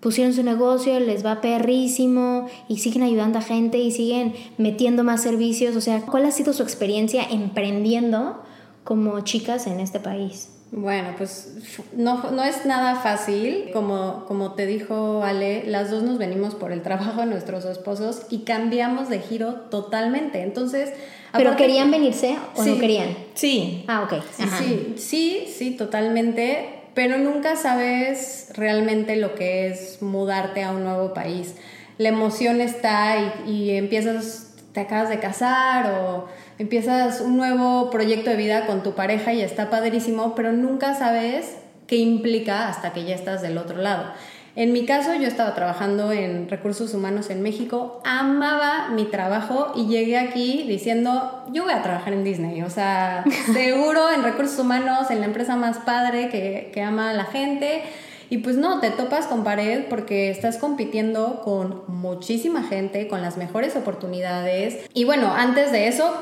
pusieron 0.00 0.32
su 0.32 0.42
negocio, 0.42 0.98
les 1.00 1.22
va 1.22 1.42
perrísimo 1.42 2.46
y 2.66 2.78
siguen 2.78 3.02
ayudando 3.02 3.38
a 3.40 3.42
gente 3.42 3.76
y 3.76 3.90
siguen 3.92 4.32
metiendo 4.56 5.04
más 5.04 5.22
servicios. 5.22 5.76
O 5.76 5.82
sea, 5.82 6.00
¿cuál 6.00 6.24
ha 6.24 6.30
sido 6.30 6.54
su 6.54 6.62
experiencia 6.62 7.24
emprendiendo 7.30 8.42
como 8.84 9.20
chicas 9.20 9.66
en 9.66 9.80
este 9.80 10.00
país? 10.00 10.48
Bueno, 10.72 11.10
pues 11.18 11.58
no, 11.94 12.30
no 12.30 12.42
es 12.42 12.64
nada 12.64 12.94
fácil. 12.96 13.68
Como, 13.74 14.24
como 14.26 14.52
te 14.54 14.64
dijo 14.64 15.22
Ale, 15.22 15.64
las 15.66 15.90
dos 15.90 16.02
nos 16.04 16.16
venimos 16.16 16.54
por 16.54 16.72
el 16.72 16.80
trabajo 16.80 17.20
de 17.20 17.26
nuestros 17.26 17.66
esposos 17.66 18.22
y 18.30 18.44
cambiamos 18.44 19.10
de 19.10 19.20
giro 19.20 19.52
totalmente. 19.70 20.40
Entonces... 20.40 20.90
¿Pero 21.34 21.54
querían 21.56 21.90
venirse 21.90 22.38
o 22.56 22.64
Sí. 22.64 22.70
no 22.70 22.78
querían? 22.78 23.08
Sí, 23.34 23.84
Ah, 23.88 24.08
ok. 24.10 24.22
Sí, 24.58 24.94
sí, 24.96 25.44
sí, 25.54 25.72
totalmente, 25.72 26.76
pero 26.98 27.16
nunca 27.16 27.54
sabes 27.54 28.48
realmente 28.56 29.14
lo 29.14 29.36
que 29.36 29.68
es 29.68 30.02
mudarte 30.02 30.64
a 30.64 30.72
un 30.72 30.82
nuevo 30.82 31.14
país. 31.14 31.54
La 31.96 32.08
emoción 32.08 32.60
está 32.60 33.36
y, 33.46 33.70
empiezas, 33.70 34.56
te 34.72 34.80
acabas 34.80 35.08
de 35.08 35.20
casar 35.20 35.92
o 35.92 36.26
empiezas 36.58 37.20
un 37.20 37.36
nuevo 37.36 37.90
proyecto 37.90 38.30
de 38.30 38.36
vida 38.36 38.66
con 38.66 38.82
tu 38.82 38.96
pareja 38.96 39.32
y 39.32 39.42
está 39.42 39.70
padrísimo, 39.70 40.34
pero 40.34 40.50
nunca 40.50 40.96
sabes 40.96 41.58
qué 41.86 41.94
implica 41.94 42.68
hasta 42.68 42.92
que 42.92 43.04
ya 43.04 43.14
estás 43.14 43.42
del 43.42 43.58
otro 43.58 43.80
lado. 43.80 44.10
En 44.58 44.72
mi 44.72 44.84
caso, 44.86 45.14
yo 45.14 45.28
estaba 45.28 45.54
trabajando 45.54 46.10
en 46.10 46.48
recursos 46.48 46.92
humanos 46.92 47.30
en 47.30 47.42
México, 47.42 48.02
amaba 48.04 48.88
mi 48.88 49.04
trabajo 49.04 49.70
y 49.76 49.86
llegué 49.86 50.18
aquí 50.18 50.64
diciendo, 50.66 51.44
yo 51.52 51.62
voy 51.62 51.72
a 51.72 51.82
trabajar 51.84 52.12
en 52.12 52.24
Disney, 52.24 52.62
o 52.62 52.68
sea, 52.68 53.22
seguro 53.52 54.10
en 54.12 54.24
recursos 54.24 54.58
humanos, 54.58 55.12
en 55.12 55.20
la 55.20 55.26
empresa 55.26 55.54
más 55.54 55.78
padre 55.78 56.28
que, 56.28 56.72
que 56.74 56.82
ama 56.82 57.10
a 57.10 57.12
la 57.12 57.26
gente. 57.26 57.82
Y 58.30 58.38
pues 58.38 58.56
no, 58.56 58.80
te 58.80 58.90
topas 58.90 59.28
con 59.28 59.44
pared 59.44 59.84
porque 59.88 60.28
estás 60.28 60.56
compitiendo 60.56 61.40
con 61.44 61.84
muchísima 61.86 62.64
gente, 62.64 63.06
con 63.06 63.22
las 63.22 63.36
mejores 63.36 63.76
oportunidades. 63.76 64.84
Y 64.92 65.04
bueno, 65.04 65.32
antes 65.36 65.70
de 65.70 65.86
eso, 65.86 66.12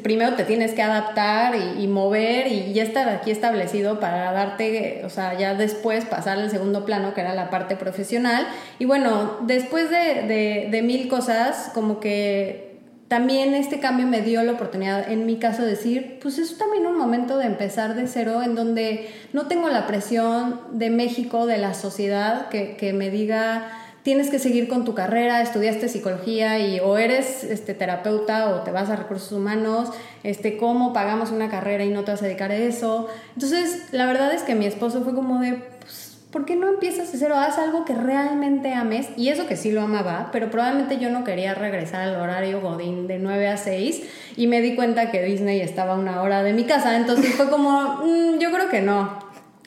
primero 0.00 0.34
te 0.34 0.44
tienes 0.44 0.72
que 0.72 0.82
adaptar 0.82 1.54
y, 1.78 1.86
mover 1.86 2.46
y 2.46 2.72
ya 2.72 2.82
estar 2.82 3.08
aquí 3.08 3.30
establecido 3.30 4.00
para 4.00 4.32
darte, 4.32 5.02
o 5.04 5.10
sea, 5.10 5.36
ya 5.38 5.54
después 5.54 6.04
pasar 6.06 6.38
al 6.38 6.50
segundo 6.50 6.84
plano, 6.84 7.12
que 7.14 7.20
era 7.20 7.34
la 7.34 7.50
parte 7.50 7.76
profesional. 7.76 8.46
Y 8.78 8.84
bueno, 8.86 9.38
después 9.42 9.90
de, 9.90 10.22
de- 10.26 10.68
de 10.70 10.82
mil 10.82 11.08
cosas, 11.08 11.70
como 11.74 12.00
que 12.00 12.72
también 13.08 13.54
este 13.54 13.78
cambio 13.78 14.06
me 14.06 14.22
dio 14.22 14.42
la 14.42 14.52
oportunidad, 14.52 15.10
en 15.10 15.26
mi 15.26 15.36
caso, 15.36 15.60
de 15.62 15.72
decir, 15.72 16.18
pues 16.22 16.38
es 16.38 16.56
también 16.56 16.86
un 16.86 16.96
momento 16.96 17.36
de 17.36 17.44
empezar 17.44 17.94
de 17.94 18.06
cero, 18.06 18.40
en 18.42 18.54
donde 18.54 19.10
no 19.34 19.48
tengo 19.48 19.68
la 19.68 19.86
presión 19.86 20.58
de 20.72 20.88
México, 20.88 21.44
de 21.44 21.58
la 21.58 21.74
sociedad, 21.74 22.48
que, 22.48 22.76
que 22.76 22.94
me 22.94 23.10
diga, 23.10 23.68
tienes 24.02 24.30
que 24.30 24.38
seguir 24.38 24.68
con 24.68 24.84
tu 24.84 24.94
carrera, 24.94 25.42
estudiaste 25.42 25.88
psicología 25.88 26.58
y 26.58 26.80
o 26.80 26.98
eres 26.98 27.44
este, 27.44 27.74
terapeuta 27.74 28.50
o 28.50 28.62
te 28.62 28.70
vas 28.70 28.90
a 28.90 28.96
recursos 28.96 29.32
humanos, 29.32 29.90
este, 30.24 30.56
cómo 30.56 30.92
pagamos 30.92 31.30
una 31.30 31.48
carrera 31.48 31.84
y 31.84 31.90
no 31.90 32.04
te 32.04 32.10
vas 32.10 32.22
a 32.22 32.26
dedicar 32.26 32.50
a 32.50 32.56
eso. 32.56 33.08
Entonces, 33.34 33.88
la 33.92 34.06
verdad 34.06 34.32
es 34.32 34.42
que 34.42 34.54
mi 34.54 34.66
esposo 34.66 35.02
fue 35.02 35.14
como 35.14 35.38
de, 35.38 35.62
pues, 35.80 36.16
¿por 36.32 36.44
qué 36.46 36.56
no 36.56 36.68
empiezas 36.68 37.12
de 37.12 37.18
cero? 37.18 37.36
Haz 37.36 37.58
algo 37.58 37.84
que 37.84 37.94
realmente 37.94 38.74
ames. 38.74 39.08
Y 39.16 39.28
eso 39.28 39.46
que 39.46 39.56
sí 39.56 39.70
lo 39.70 39.82
amaba, 39.82 40.30
pero 40.32 40.50
probablemente 40.50 40.98
yo 40.98 41.10
no 41.10 41.22
quería 41.22 41.54
regresar 41.54 42.02
al 42.02 42.16
horario 42.16 42.60
Godín 42.60 43.06
de 43.06 43.18
9 43.18 43.48
a 43.48 43.56
6 43.56 44.02
y 44.36 44.48
me 44.48 44.60
di 44.62 44.74
cuenta 44.74 45.12
que 45.12 45.22
Disney 45.22 45.60
estaba 45.60 45.94
una 45.94 46.22
hora 46.22 46.42
de 46.42 46.52
mi 46.54 46.64
casa. 46.64 46.96
Entonces 46.96 47.34
fue 47.36 47.48
como, 47.50 48.00
"Mm, 48.04 48.38
yo 48.40 48.50
creo 48.50 48.68
que 48.68 48.80
no. 48.80 49.21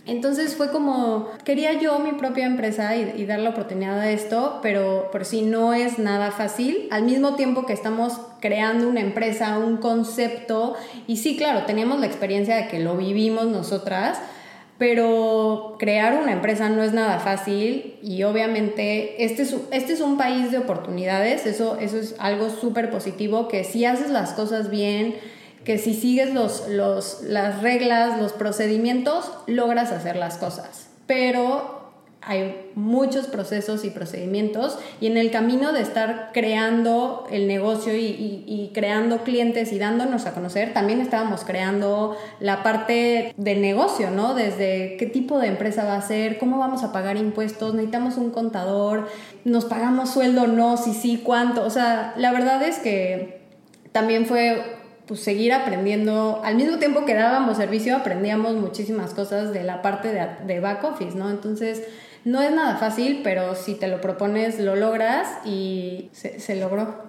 Entonces 0.08 0.56
fue 0.56 0.70
como, 0.70 1.30
quería 1.44 1.80
yo 1.80 1.98
mi 2.00 2.12
propia 2.12 2.46
empresa 2.46 2.96
y, 2.96 3.26
dar 3.26 3.40
la 3.40 3.50
oportunidad 3.50 4.00
a 4.00 4.12
esto, 4.12 4.60
pero 4.62 5.10
por 5.12 5.26
sí 5.26 5.42
no 5.42 5.74
es 5.74 5.98
nada 5.98 6.32
fácil. 6.32 6.88
Al 6.92 7.04
mismo 7.04 7.36
tiempo 7.36 7.66
que 7.66 7.74
estamos 7.74 8.20
creando 8.40 8.88
una 8.88 9.02
empresa, 9.02 9.58
un 9.58 9.78
concepto, 9.78 10.76
y 11.08 11.18
sí, 11.18 11.38
claro, 11.38 11.66
teníamos 11.66 12.00
la 12.00 12.06
experiencia 12.06 12.56
de 12.56 12.68
que 12.68 12.80
lo 12.80 12.96
vivimos 12.96 13.48
nosotras, 13.48 14.20
pero 14.78 15.78
crear 15.80 16.22
una 16.22 16.34
empresa 16.34 16.70
no 16.70 16.84
es 16.84 16.94
nada 16.94 17.20
fácil 17.20 17.98
y 18.04 18.24
obviamente 18.24 19.24
este 19.24 19.44
es, 19.44 19.56
este 19.72 19.94
es 19.94 20.02
un 20.02 20.18
país 20.18 20.52
de 20.52 20.58
oportunidades, 20.58 21.46
eso, 21.46 21.78
eso 21.80 21.98
es 21.98 22.16
algo 22.20 22.50
súper 22.50 22.92
positivo, 22.92 23.48
que 23.48 23.64
si 23.64 23.86
haces 23.86 24.10
las 24.10 24.34
cosas 24.34 24.70
bien, 24.70 25.16
que 25.66 25.78
si 25.78 25.94
sigues 25.94 26.34
los, 26.34 26.70
los, 26.70 27.22
las 27.24 27.62
reglas, 27.62 28.22
los 28.22 28.34
procedimientos, 28.34 29.30
logras 29.48 29.92
hacer 29.92 30.16
las 30.16 30.38
cosas. 30.38 30.88
Pero 31.08 31.76
hay 32.28 32.72
muchos 32.74 33.28
procesos 33.28 33.86
y 33.86 33.92
procedimientos 33.92 34.80
y 35.00 35.08
en 35.08 35.18
el 35.18 35.30
camino 35.30 35.74
de 35.74 35.82
estar 35.82 36.32
creando 36.34 37.28
el 37.32 37.48
negocio 37.48 37.94
y, 37.96 38.72
creando 38.74 39.20
clientes 39.20 39.72
y 39.72 39.78
dándonos 39.78 40.26
a 40.26 40.34
conocer, 40.34 40.74
también 40.74 41.02
estábamos 41.02 41.44
creando 41.46 42.18
la 42.40 42.64
parte 42.64 43.34
de 43.38 43.56
negocio, 43.56 44.10
¿no? 44.10 44.34
Desde 44.34 44.98
qué 44.98 45.06
tipo 45.06 45.40
de 45.40 45.48
empresa 45.48 45.86
va 45.86 45.96
a 45.96 46.02
ser, 46.02 46.38
cómo 46.40 46.58
vamos 46.58 46.84
a 46.84 46.92
pagar 46.92 47.16
impuestos, 47.16 47.74
necesitamos 47.74 48.18
un 48.18 48.32
contador, 48.32 49.08
nos 49.46 49.66
pagamos 49.66 50.10
sueldo, 50.10 50.48
no, 50.48 50.78
si 50.78 50.94
sí, 50.94 51.22
cuánto. 51.24 51.64
O 51.64 51.70
sea, 51.70 52.14
la 52.18 52.32
verdad 52.32 52.64
es 52.64 52.80
que 52.80 53.42
también 53.92 54.26
fue 54.26 54.75
pues 55.08 55.20
seguir 55.20 55.54
aprendiendo, 55.54 56.42
al 56.44 56.56
mismo 56.56 56.78
tiempo 56.78 57.06
que 57.06 57.14
dábamos 57.14 57.58
servicio, 57.58 57.96
aprendíamos 57.96 58.56
muchísimas 58.56 59.14
cosas 59.14 59.54
de 59.54 59.64
la 59.64 59.82
parte 59.82 60.12
de, 60.12 60.28
de 60.46 60.60
back 60.60 60.84
office, 60.84 61.16
¿no? 61.16 61.30
Entonces, 61.30 61.84
no 62.26 62.42
es 62.42 62.52
nada 62.52 62.78
fácil, 62.78 63.22
pero 63.24 63.56
si 63.56 63.76
te 63.76 63.88
lo 63.88 64.02
propones, 64.02 64.60
lo 64.60 64.76
logras 64.76 65.28
y 65.46 66.10
se, 66.12 66.40
se, 66.40 66.56
logró. 66.56 67.04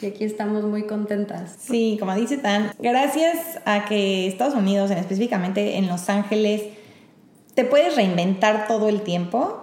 Y 0.00 0.06
aquí 0.06 0.24
estamos 0.24 0.62
muy 0.64 0.84
contentas. 0.84 1.56
Sí, 1.58 1.96
como 1.98 2.14
dice 2.14 2.38
Tan, 2.38 2.72
gracias 2.78 3.58
a 3.64 3.84
que 3.84 4.28
Estados 4.28 4.54
Unidos, 4.54 4.90
específicamente 4.92 5.76
en 5.76 5.88
Los 5.88 6.08
Ángeles, 6.08 6.62
te 7.54 7.64
puedes 7.64 7.96
reinventar 7.96 8.68
todo 8.68 8.88
el 8.88 9.02
tiempo. 9.02 9.59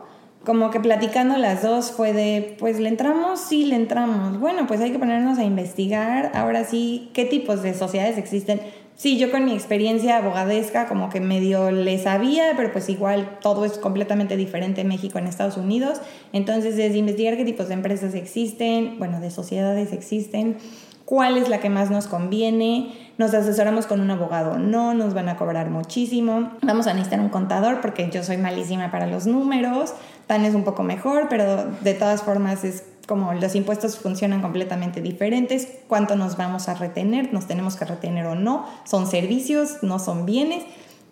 Como 0.48 0.72
que 0.72 0.80
platicando 0.80 1.38
las 1.38 1.62
dos 1.62 1.92
fue 1.92 2.14
de, 2.14 2.56
pues 2.58 2.80
le 2.80 2.88
entramos, 2.88 3.42
sí 3.42 3.66
le 3.66 3.76
entramos. 3.76 4.40
Bueno, 4.40 4.66
pues 4.66 4.80
hay 4.80 4.94
que 4.94 4.98
ponernos 4.98 5.38
a 5.38 5.44
investigar 5.44 6.32
ahora 6.34 6.64
sí 6.64 7.12
qué 7.14 7.26
tipos 7.26 7.62
de 7.62 7.74
sociedades 7.74 8.18
existen 8.18 8.62
sí, 8.98 9.18
yo 9.18 9.32
con 9.32 9.46
mi 9.46 9.54
experiencia 9.54 10.18
abogadesca 10.18 10.88
como 10.88 11.10
que 11.10 11.22
medio 11.22 11.72
le 11.72 11.98
sabía, 12.00 12.54
pero 12.58 12.72
pues 12.74 12.90
igual 12.90 13.38
todo 13.42 13.64
es 13.64 13.78
completamente 13.78 14.36
diferente 14.36 14.82
en 14.82 14.90
México, 14.90 15.20
en 15.20 15.28
Estados 15.28 15.56
Unidos. 15.56 16.02
Entonces 16.34 16.78
es 16.78 16.96
investigar 16.96 17.38
qué 17.38 17.46
tipos 17.46 17.70
de 17.70 17.76
empresas 17.76 18.14
existen, 18.16 18.98
bueno, 18.98 19.22
de 19.22 19.30
sociedades 19.30 19.94
existen, 19.94 20.58
cuál 21.06 21.38
es 21.38 21.48
la 21.48 21.60
que 21.60 21.70
más 21.70 21.90
nos 21.90 22.08
conviene, 22.08 22.92
nos 23.18 23.34
asesoramos 23.34 23.86
con 23.86 24.02
un 24.02 24.12
abogado, 24.12 24.58
no 24.58 24.94
nos 24.94 25.14
van 25.14 25.30
a 25.30 25.38
cobrar 25.38 25.70
muchísimo, 25.70 26.52
vamos 26.62 26.88
a 26.88 26.94
necesitar 26.94 27.22
un 27.22 27.30
contador 27.30 27.80
porque 27.80 28.10
yo 28.12 28.24
soy 28.24 28.38
malísima 28.38 28.92
para 28.92 29.08
los 29.08 29.26
números, 29.26 29.94
Tan 30.28 30.46
es 30.46 30.54
un 30.54 30.64
poco 30.64 30.84
mejor, 30.84 31.28
pero 31.30 31.66
de 31.82 31.94
todas 31.94 32.22
formas 32.22 32.64
es 32.64 32.84
como 33.08 33.34
los 33.34 33.56
impuestos 33.56 33.98
funcionan 33.98 34.42
completamente 34.42 35.02
diferentes, 35.02 35.68
cuánto 35.88 36.16
nos 36.18 36.36
vamos 36.36 36.68
a 36.68 36.74
retener, 36.74 37.34
nos 37.34 37.48
tenemos 37.48 37.78
que 37.78 37.86
retener 37.86 38.26
o 38.26 38.36
no, 38.36 38.66
son 38.84 39.08
servicios, 39.08 39.78
no 39.82 39.98
son 39.98 40.26
bienes. 40.26 40.66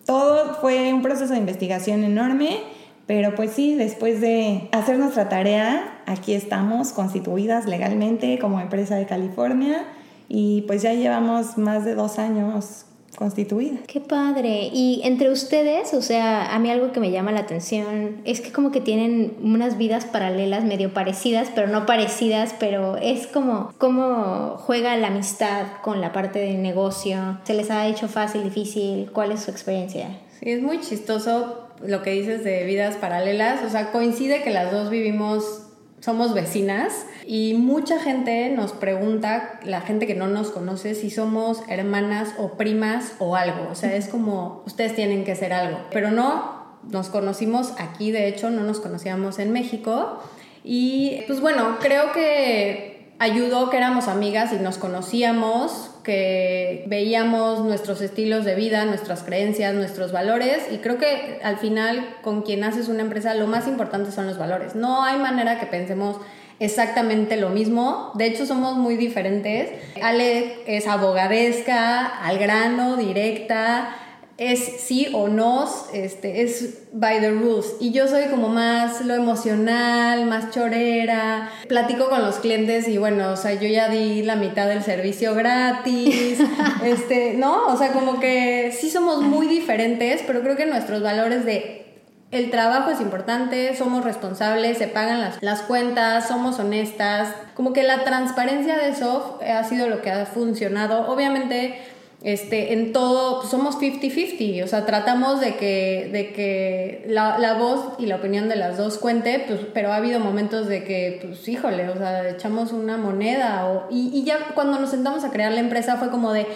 Todo 0.04 0.54
fue 0.60 0.92
un 0.92 1.02
proceso 1.02 1.32
de 1.32 1.38
investigación 1.38 2.04
enorme, 2.04 2.60
pero 3.06 3.34
pues 3.34 3.52
sí, 3.52 3.74
después 3.74 4.20
de 4.20 4.68
hacer 4.72 4.98
nuestra 4.98 5.28
tarea, 5.28 6.02
aquí 6.06 6.34
estamos 6.34 6.92
constituidas 6.92 7.66
legalmente 7.66 8.38
como 8.38 8.60
empresa 8.60 8.96
de 8.96 9.06
California 9.06 9.86
y 10.28 10.62
pues 10.62 10.82
ya 10.82 10.92
llevamos 10.92 11.56
más 11.56 11.84
de 11.84 11.94
dos 11.94 12.18
años 12.18 12.84
constituida. 13.16 13.78
Qué 13.86 14.00
padre. 14.00 14.70
Y 14.72 15.00
entre 15.04 15.30
ustedes, 15.30 15.94
o 15.94 16.02
sea, 16.02 16.54
a 16.54 16.58
mí 16.58 16.70
algo 16.70 16.92
que 16.92 17.00
me 17.00 17.10
llama 17.10 17.32
la 17.32 17.40
atención 17.40 18.20
es 18.24 18.40
que 18.40 18.52
como 18.52 18.70
que 18.70 18.80
tienen 18.80 19.36
unas 19.42 19.78
vidas 19.78 20.04
paralelas 20.04 20.64
medio 20.64 20.94
parecidas, 20.94 21.48
pero 21.54 21.66
no 21.66 21.86
parecidas, 21.86 22.54
pero 22.60 22.96
es 22.96 23.26
como 23.26 23.72
cómo 23.78 24.56
juega 24.58 24.96
la 24.96 25.08
amistad 25.08 25.66
con 25.82 26.00
la 26.00 26.12
parte 26.12 26.38
del 26.38 26.62
negocio. 26.62 27.38
¿Se 27.44 27.54
les 27.54 27.70
ha 27.70 27.86
hecho 27.86 28.06
fácil, 28.08 28.44
difícil? 28.44 29.10
¿Cuál 29.12 29.32
es 29.32 29.40
su 29.40 29.50
experiencia? 29.50 30.08
Sí, 30.38 30.50
es 30.50 30.62
muy 30.62 30.80
chistoso 30.80 31.66
lo 31.84 32.02
que 32.02 32.10
dices 32.10 32.44
de 32.44 32.64
vidas 32.64 32.96
paralelas. 32.96 33.64
O 33.64 33.70
sea, 33.70 33.90
coincide 33.90 34.42
que 34.42 34.50
las 34.50 34.70
dos 34.70 34.90
vivimos 34.90 35.65
somos 36.00 36.34
vecinas 36.34 37.06
y 37.26 37.54
mucha 37.54 37.98
gente 37.98 38.50
nos 38.50 38.72
pregunta, 38.72 39.58
la 39.64 39.80
gente 39.80 40.06
que 40.06 40.14
no 40.14 40.28
nos 40.28 40.50
conoce, 40.50 40.94
si 40.94 41.10
somos 41.10 41.62
hermanas 41.68 42.34
o 42.38 42.52
primas 42.56 43.14
o 43.18 43.36
algo. 43.36 43.68
O 43.70 43.74
sea, 43.74 43.94
es 43.96 44.08
como, 44.08 44.62
ustedes 44.66 44.94
tienen 44.94 45.24
que 45.24 45.34
ser 45.34 45.52
algo. 45.52 45.78
Pero 45.90 46.10
no, 46.10 46.78
nos 46.90 47.08
conocimos 47.08 47.72
aquí, 47.78 48.12
de 48.12 48.28
hecho, 48.28 48.50
no 48.50 48.62
nos 48.62 48.80
conocíamos 48.80 49.38
en 49.38 49.52
México. 49.52 50.22
Y 50.62 51.22
pues 51.26 51.40
bueno, 51.40 51.78
creo 51.80 52.12
que 52.12 52.95
ayudó 53.18 53.70
que 53.70 53.76
éramos 53.76 54.08
amigas 54.08 54.52
y 54.52 54.56
nos 54.56 54.78
conocíamos, 54.78 55.90
que 56.02 56.84
veíamos 56.86 57.60
nuestros 57.60 58.00
estilos 58.00 58.44
de 58.44 58.54
vida, 58.54 58.84
nuestras 58.84 59.22
creencias, 59.22 59.74
nuestros 59.74 60.12
valores 60.12 60.66
y 60.70 60.78
creo 60.78 60.98
que 60.98 61.40
al 61.42 61.58
final 61.58 62.16
con 62.22 62.42
quien 62.42 62.64
haces 62.64 62.88
una 62.88 63.02
empresa 63.02 63.34
lo 63.34 63.46
más 63.46 63.66
importante 63.66 64.12
son 64.12 64.26
los 64.26 64.38
valores. 64.38 64.74
No 64.74 65.02
hay 65.02 65.18
manera 65.18 65.58
que 65.58 65.66
pensemos 65.66 66.16
exactamente 66.58 67.36
lo 67.36 67.50
mismo, 67.50 68.12
de 68.14 68.26
hecho 68.26 68.46
somos 68.46 68.76
muy 68.76 68.96
diferentes. 68.96 69.70
Ale 70.02 70.60
es 70.66 70.86
abogadesca, 70.86 72.06
al 72.06 72.38
grano, 72.38 72.96
directa, 72.96 73.96
es 74.38 74.82
sí 74.82 75.08
o 75.14 75.28
no, 75.28 75.66
este, 75.94 76.42
es 76.42 76.88
by 76.92 77.20
the 77.20 77.30
rules. 77.30 77.76
Y 77.80 77.92
yo 77.92 78.06
soy 78.06 78.26
como 78.26 78.48
más 78.48 79.04
lo 79.04 79.14
emocional, 79.14 80.26
más 80.26 80.50
chorera. 80.50 81.50
Platico 81.68 82.10
con 82.10 82.22
los 82.22 82.36
clientes 82.36 82.86
y 82.88 82.98
bueno, 82.98 83.32
o 83.32 83.36
sea, 83.36 83.54
yo 83.54 83.68
ya 83.68 83.88
di 83.88 84.22
la 84.22 84.36
mitad 84.36 84.68
del 84.68 84.82
servicio 84.82 85.34
gratis. 85.34 86.38
este, 86.84 87.34
¿no? 87.34 87.66
O 87.66 87.76
sea, 87.78 87.92
como 87.92 88.20
que 88.20 88.76
sí 88.78 88.90
somos 88.90 89.22
muy 89.22 89.46
diferentes, 89.46 90.22
pero 90.26 90.42
creo 90.42 90.56
que 90.56 90.66
nuestros 90.66 91.02
valores 91.02 91.46
de 91.46 91.86
el 92.32 92.50
trabajo 92.50 92.90
es 92.90 93.00
importante, 93.00 93.74
somos 93.76 94.04
responsables, 94.04 94.78
se 94.78 94.88
pagan 94.88 95.20
las, 95.20 95.40
las 95.42 95.62
cuentas, 95.62 96.28
somos 96.28 96.58
honestas. 96.58 97.34
Como 97.54 97.72
que 97.72 97.84
la 97.84 98.04
transparencia 98.04 98.76
de 98.76 98.94
Soft 98.94 99.42
ha 99.42 99.64
sido 99.64 99.88
lo 99.88 100.02
que 100.02 100.10
ha 100.10 100.26
funcionado. 100.26 101.08
Obviamente 101.08 101.80
este, 102.22 102.72
en 102.72 102.92
todo, 102.92 103.40
pues, 103.40 103.50
somos 103.50 103.78
50-50, 103.78 104.64
o 104.64 104.66
sea, 104.66 104.86
tratamos 104.86 105.40
de 105.40 105.56
que, 105.56 106.08
de 106.12 106.32
que 106.32 107.04
la, 107.08 107.38
la, 107.38 107.54
voz 107.54 107.92
y 107.98 108.06
la 108.06 108.16
opinión 108.16 108.48
de 108.48 108.56
las 108.56 108.78
dos 108.78 108.98
cuente, 108.98 109.44
pues, 109.46 109.60
pero 109.74 109.92
ha 109.92 109.96
habido 109.96 110.18
momentos 110.18 110.66
de 110.66 110.82
que, 110.84 111.20
pues, 111.22 111.46
híjole, 111.46 111.88
o 111.88 111.96
sea, 111.96 112.28
echamos 112.28 112.72
una 112.72 112.96
moneda, 112.96 113.66
o, 113.66 113.86
y, 113.90 114.10
y 114.12 114.24
ya 114.24 114.38
cuando 114.54 114.78
nos 114.78 114.90
sentamos 114.90 115.24
a 115.24 115.30
crear 115.30 115.52
la 115.52 115.60
empresa 115.60 115.96
fue 115.96 116.10
como 116.10 116.32
de, 116.32 116.46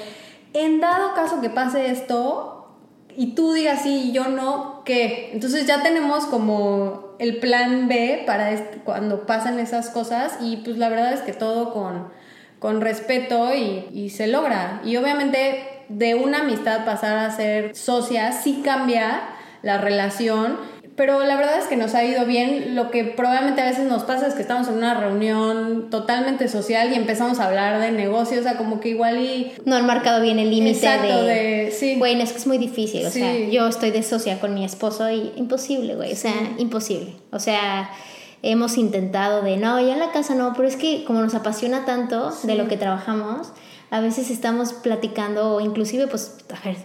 en 0.55 0.81
dado 0.81 1.15
caso 1.15 1.41
que 1.41 1.51
pase 1.51 1.91
esto, 1.91 2.57
y 3.17 3.35
tú 3.35 3.53
digas 3.53 3.83
sí 3.83 4.09
y 4.09 4.13
yo 4.13 4.29
no, 4.29 4.83
¿qué? 4.85 5.31
Entonces 5.35 5.67
ya 5.67 5.83
tenemos 5.83 6.27
como 6.27 7.17
el 7.19 7.39
plan 7.39 7.89
B 7.89 8.23
para 8.25 8.51
cuando 8.85 9.27
pasan 9.27 9.59
esas 9.59 9.91
cosas, 9.91 10.39
y 10.41 10.59
pues 10.59 10.79
la 10.79 10.89
verdad 10.89 11.13
es 11.13 11.21
que 11.21 11.33
todo 11.33 11.73
con 11.73 12.09
con 12.61 12.81
respeto 12.81 13.51
y, 13.55 14.11
se 14.11 14.29
logra. 14.29 14.81
Y 14.85 14.97
obviamente 14.97 15.65
de 15.89 16.15
una 16.15 16.41
amistad 16.41 16.85
pasar 16.85 17.17
a 17.19 17.35
ser 17.35 17.75
socia 17.75 18.31
sí 18.31 18.61
cambia 18.65 19.23
la 19.63 19.79
relación, 19.79 20.57
pero 20.95 21.25
la 21.25 21.37
verdad 21.37 21.59
es 21.59 21.67
que 21.67 21.77
nos 21.77 21.95
ha 21.95 22.05
ido 22.05 22.27
bien. 22.27 22.77
Lo 22.77 22.91
que 22.91 23.05
probablemente 23.05 23.63
a 23.63 23.65
veces 23.65 23.87
nos 23.87 24.05
pasa 24.05 24.27
es 24.27 24.35
que 24.35 24.43
estamos 24.43 24.69
en 24.69 24.75
una 24.75 24.95
reunión 24.95 25.89
totalmente 25.89 26.49
social 26.49 26.93
y 26.93 26.97
empezamos 26.97 27.41
a 27.41 27.47
hablar 27.47 27.81
de 27.81 27.93
negocios, 27.93 28.41
o 28.41 28.43
sea, 28.43 28.59
como 28.59 28.79
que 28.79 28.91
igual 28.91 29.19
y... 29.19 29.53
No 29.65 29.77
han 29.77 29.87
marcado 29.87 30.21
bien 30.21 30.39
el 30.39 30.51
límite 30.51 30.87
de... 30.87 31.23
de... 31.23 31.71
Sí. 31.73 31.97
Bueno, 31.97 32.23
es 32.23 32.33
que 32.33 32.39
es 32.39 32.47
muy 32.47 32.59
difícil, 32.59 33.07
o 33.07 33.11
sea, 33.11 33.35
yo 33.49 33.67
estoy 33.69 33.91
de 33.91 34.03
socia 34.03 34.39
con 34.39 34.53
mi 34.53 34.67
esposo 34.67 35.11
y 35.11 35.33
imposible, 35.37 35.95
güey, 35.95 36.13
o 36.13 36.17
sea, 36.17 36.35
imposible. 36.59 37.15
O 37.33 37.39
sea 37.39 37.91
hemos 38.43 38.77
intentado 38.79 39.43
de, 39.43 39.57
no, 39.57 39.81
ya 39.81 39.93
en 39.93 39.99
la 39.99 40.13
casa 40.13 40.35
no, 40.35 40.53
pero 40.57 40.69
es 40.69 40.77
que 40.77 41.05
como 41.05 41.21
nos 41.21 41.35
apasiona 41.35 41.85
tanto 41.85 42.33
de 42.43 42.55
lo 42.55 42.69
que 42.69 42.77
trabajamos, 42.77 43.53
a 43.91 44.01
veces 44.01 44.31
estamos 44.31 44.73
platicando 44.73 45.57
o 45.57 45.61
inclusive, 45.61 46.07
pues, 46.07 46.39
a 46.51 46.65
ver, 46.65 46.77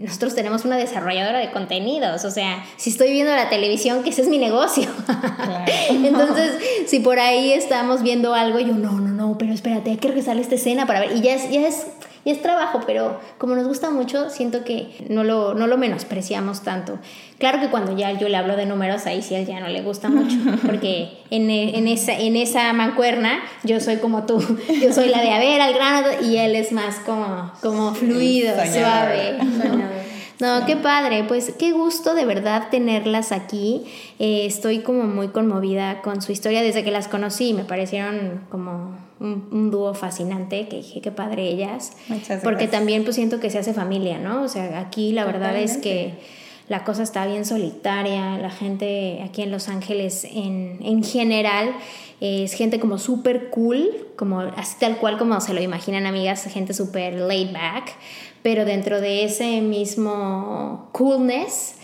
nosotros 0.00 0.34
tenemos 0.34 0.64
una 0.64 0.76
desarrolladora 0.76 1.38
de 1.38 1.50
contenidos, 1.50 2.24
o 2.24 2.30
sea, 2.30 2.64
si 2.76 2.90
estoy 2.90 3.10
viendo 3.10 3.32
la 3.32 3.50
televisión, 3.50 4.02
que 4.02 4.10
ese 4.10 4.22
es 4.22 4.28
mi 4.28 4.38
negocio. 4.38 4.88
Entonces, 5.90 6.54
si 6.86 7.00
por 7.00 7.18
ahí 7.18 7.52
estamos 7.52 8.02
viendo 8.02 8.34
algo, 8.34 8.58
yo, 8.60 8.74
no, 8.74 8.92
no, 8.92 9.08
no, 9.08 9.38
pero 9.38 9.52
espérate, 9.52 9.90
hay 9.90 9.98
que 9.98 10.08
regresar 10.08 10.38
a 10.38 10.40
esta 10.40 10.54
escena 10.54 10.86
para 10.86 11.00
ver, 11.00 11.16
y 11.16 11.20
ya 11.20 11.34
es, 11.34 11.50
ya 11.50 11.66
es 11.66 11.86
y 12.24 12.30
es 12.30 12.40
trabajo, 12.40 12.80
pero 12.86 13.20
como 13.38 13.54
nos 13.54 13.66
gusta 13.66 13.90
mucho, 13.90 14.30
siento 14.30 14.64
que 14.64 15.06
no 15.08 15.24
lo, 15.24 15.54
no 15.54 15.66
lo 15.66 15.76
menospreciamos 15.76 16.62
tanto. 16.62 16.98
Claro 17.38 17.60
que 17.60 17.68
cuando 17.68 17.96
ya 17.96 18.12
yo 18.12 18.28
le 18.28 18.36
hablo 18.36 18.56
de 18.56 18.66
números, 18.66 19.06
ahí 19.06 19.22
sí 19.22 19.34
a 19.34 19.40
él 19.40 19.46
ya 19.46 19.60
no 19.60 19.68
le 19.68 19.82
gusta 19.82 20.08
mucho, 20.08 20.36
porque 20.66 21.18
en, 21.30 21.50
en, 21.50 21.86
esa, 21.86 22.14
en 22.14 22.36
esa 22.36 22.72
mancuerna 22.72 23.40
yo 23.62 23.80
soy 23.80 23.96
como 23.96 24.24
tú, 24.24 24.38
yo 24.82 24.92
soy 24.92 25.08
la 25.08 25.20
de 25.20 25.30
a 25.32 25.38
ver 25.38 25.60
al 25.60 25.74
grano 25.74 26.08
y 26.22 26.36
él 26.36 26.54
es 26.54 26.72
más 26.72 26.96
como, 27.00 27.52
como 27.60 27.94
fluido, 27.94 28.54
suave. 28.54 29.38
No, 30.40 30.66
qué 30.66 30.76
padre, 30.76 31.24
pues 31.28 31.54
qué 31.58 31.72
gusto 31.72 32.14
de 32.14 32.24
verdad 32.24 32.68
tenerlas 32.70 33.30
aquí. 33.30 33.84
Eh, 34.18 34.46
estoy 34.46 34.80
como 34.80 35.04
muy 35.04 35.28
conmovida 35.28 36.02
con 36.02 36.22
su 36.22 36.32
historia 36.32 36.60
desde 36.60 36.82
que 36.82 36.90
las 36.90 37.06
conocí, 37.06 37.54
me 37.54 37.64
parecieron 37.64 38.40
como 38.50 38.96
un, 39.20 39.70
dúo 39.70 39.94
fascinante, 39.94 40.68
que 40.68 40.76
dije 40.76 41.00
qué 41.00 41.10
padre 41.10 41.48
ellas. 41.48 41.92
Muchas 42.08 42.42
Porque 42.42 42.68
también 42.68 43.04
pues 43.04 43.16
siento 43.16 43.40
que 43.40 43.50
se 43.50 43.58
hace 43.58 43.72
familia, 43.72 44.18
¿no? 44.18 44.42
O 44.42 44.48
sea, 44.48 44.80
aquí 44.80 45.12
la 45.12 45.24
verdad 45.24 45.56
es 45.56 45.76
que 45.78 46.14
la 46.68 46.84
cosa 46.84 47.02
está 47.02 47.26
bien 47.26 47.44
solitaria, 47.44 48.38
la 48.38 48.50
gente 48.50 49.22
aquí 49.22 49.42
en 49.42 49.50
Los 49.50 49.68
Ángeles 49.68 50.24
en, 50.24 50.78
en 50.82 51.04
general 51.04 51.74
es 52.20 52.54
gente 52.54 52.80
como 52.80 52.98
súper 52.98 53.50
cool, 53.50 53.90
como 54.16 54.40
así 54.40 54.76
tal 54.80 54.96
cual 54.96 55.18
como 55.18 55.40
se 55.40 55.52
lo 55.52 55.60
imaginan 55.60 56.06
amigas, 56.06 56.44
gente 56.44 56.72
súper 56.72 57.14
laid 57.14 57.52
back, 57.52 57.92
pero 58.42 58.64
dentro 58.64 59.00
de 59.00 59.24
ese 59.24 59.60
mismo 59.60 60.88
coolness, 60.92 61.74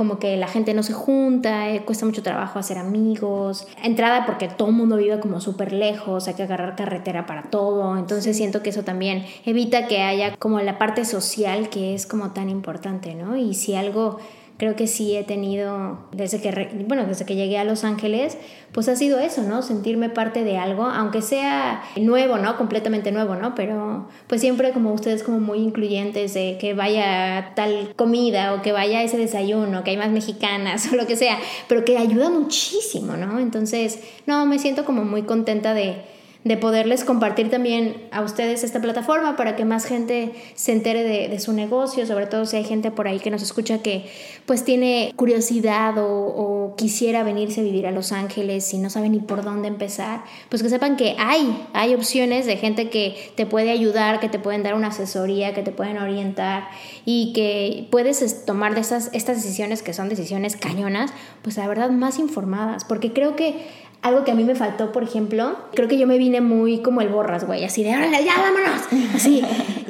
como 0.00 0.18
que 0.18 0.38
la 0.38 0.48
gente 0.48 0.72
no 0.72 0.82
se 0.82 0.94
junta, 0.94 1.68
eh, 1.68 1.82
cuesta 1.84 2.06
mucho 2.06 2.22
trabajo 2.22 2.58
hacer 2.58 2.78
amigos. 2.78 3.68
Entrada 3.84 4.24
porque 4.24 4.48
todo 4.48 4.68
el 4.68 4.74
mundo 4.74 4.96
vive 4.96 5.20
como 5.20 5.42
súper 5.42 5.74
lejos, 5.74 6.26
hay 6.26 6.32
que 6.32 6.42
agarrar 6.42 6.74
carretera 6.74 7.26
para 7.26 7.50
todo. 7.50 7.98
Entonces 7.98 8.34
siento 8.34 8.62
que 8.62 8.70
eso 8.70 8.82
también 8.82 9.26
evita 9.44 9.88
que 9.88 10.00
haya 10.00 10.36
como 10.38 10.58
la 10.60 10.78
parte 10.78 11.04
social 11.04 11.68
que 11.68 11.94
es 11.94 12.06
como 12.06 12.30
tan 12.30 12.48
importante, 12.48 13.14
¿no? 13.14 13.36
Y 13.36 13.52
si 13.52 13.74
algo 13.74 14.16
creo 14.60 14.76
que 14.76 14.86
sí 14.86 15.16
he 15.16 15.24
tenido, 15.24 16.00
desde 16.12 16.38
que, 16.42 16.84
bueno, 16.86 17.06
desde 17.06 17.24
que 17.24 17.34
llegué 17.34 17.56
a 17.56 17.64
Los 17.64 17.82
Ángeles, 17.82 18.36
pues 18.72 18.90
ha 18.90 18.94
sido 18.94 19.18
eso, 19.18 19.42
¿no? 19.42 19.62
Sentirme 19.62 20.10
parte 20.10 20.44
de 20.44 20.58
algo, 20.58 20.84
aunque 20.84 21.22
sea 21.22 21.82
nuevo, 21.96 22.36
¿no? 22.36 22.58
Completamente 22.58 23.10
nuevo, 23.10 23.36
¿no? 23.36 23.54
Pero 23.54 24.06
pues 24.26 24.42
siempre 24.42 24.72
como 24.72 24.92
ustedes 24.92 25.22
como 25.22 25.40
muy 25.40 25.60
incluyentes 25.60 26.34
de 26.34 26.58
que 26.60 26.74
vaya 26.74 27.54
tal 27.56 27.94
comida 27.96 28.52
o 28.52 28.60
que 28.60 28.72
vaya 28.72 29.02
ese 29.02 29.16
desayuno, 29.16 29.82
que 29.82 29.92
hay 29.92 29.96
más 29.96 30.10
mexicanas 30.10 30.86
o 30.92 30.96
lo 30.96 31.06
que 31.06 31.16
sea, 31.16 31.38
pero 31.66 31.86
que 31.86 31.96
ayuda 31.96 32.28
muchísimo, 32.28 33.16
¿no? 33.16 33.38
Entonces, 33.38 34.00
no, 34.26 34.44
me 34.44 34.58
siento 34.58 34.84
como 34.84 35.06
muy 35.06 35.22
contenta 35.22 35.72
de 35.72 36.02
de 36.42 36.56
poderles 36.56 37.04
compartir 37.04 37.50
también 37.50 38.08
a 38.12 38.22
ustedes 38.22 38.64
esta 38.64 38.80
plataforma 38.80 39.36
para 39.36 39.56
que 39.56 39.66
más 39.66 39.84
gente 39.84 40.32
se 40.54 40.72
entere 40.72 41.04
de, 41.04 41.40
su 41.40 41.52
negocio, 41.52 42.06
sobre 42.06 42.26
todo 42.26 42.44
si 42.44 42.56
hay 42.56 42.64
gente 42.64 42.90
por 42.90 43.08
ahí 43.08 43.18
que 43.18 43.30
nos 43.30 43.42
escucha 43.42 43.82
que 43.82 44.10
pues 44.46 44.64
tiene 44.64 45.12
curiosidad 45.16 45.96
o, 45.98 46.06
o, 46.06 46.76
quisiera 46.76 47.22
venirse 47.22 47.60
a 47.60 47.64
vivir 47.64 47.86
a 47.86 47.90
Los 47.90 48.12
Ángeles 48.12 48.72
y 48.74 48.78
no 48.78 48.90
sabe 48.90 49.08
ni 49.08 49.20
por 49.20 49.42
dónde 49.42 49.68
empezar, 49.68 50.24
pues 50.48 50.62
que 50.62 50.68
sepan 50.68 50.96
que 50.96 51.14
hay, 51.18 51.66
hay 51.72 51.94
opciones 51.94 52.46
de 52.46 52.56
gente 52.56 52.90
que 52.90 53.32
te 53.36 53.46
puede 53.46 53.70
ayudar, 53.70 54.20
que 54.20 54.28
te 54.28 54.38
pueden 54.38 54.62
dar 54.62 54.74
una 54.74 54.88
asesoría, 54.88 55.54
que 55.54 55.62
te 55.62 55.72
pueden 55.72 55.98
orientar 55.98 56.68
y 57.04 57.32
que 57.32 57.86
puedes 57.90 58.44
tomar 58.44 58.74
de 58.74 58.80
esas, 58.80 59.10
estas 59.12 59.36
decisiones 59.36 59.82
que 59.82 59.92
son 59.92 60.08
decisiones 60.08 60.56
cañonas, 60.56 61.12
pues 61.42 61.56
la 61.56 61.68
verdad 61.68 61.90
más 61.90 62.18
informadas, 62.18 62.84
porque 62.84 63.12
creo 63.12 63.36
que 63.36 63.56
algo 64.02 64.24
que 64.24 64.30
a 64.30 64.34
mí 64.34 64.44
me 64.44 64.54
faltó, 64.54 64.92
por 64.92 65.02
ejemplo, 65.02 65.56
creo 65.74 65.88
que 65.88 65.98
yo 65.98 66.06
me 66.06 66.16
vine 66.18 66.40
muy 66.40 66.80
como 66.80 67.00
el 67.00 67.08
borras, 67.08 67.46
güey, 67.46 67.64
así 67.64 67.82
de, 67.82 67.94
órale, 67.94 68.24
ya, 68.24 68.34
vámonos, 68.38 69.14
así. 69.14 69.39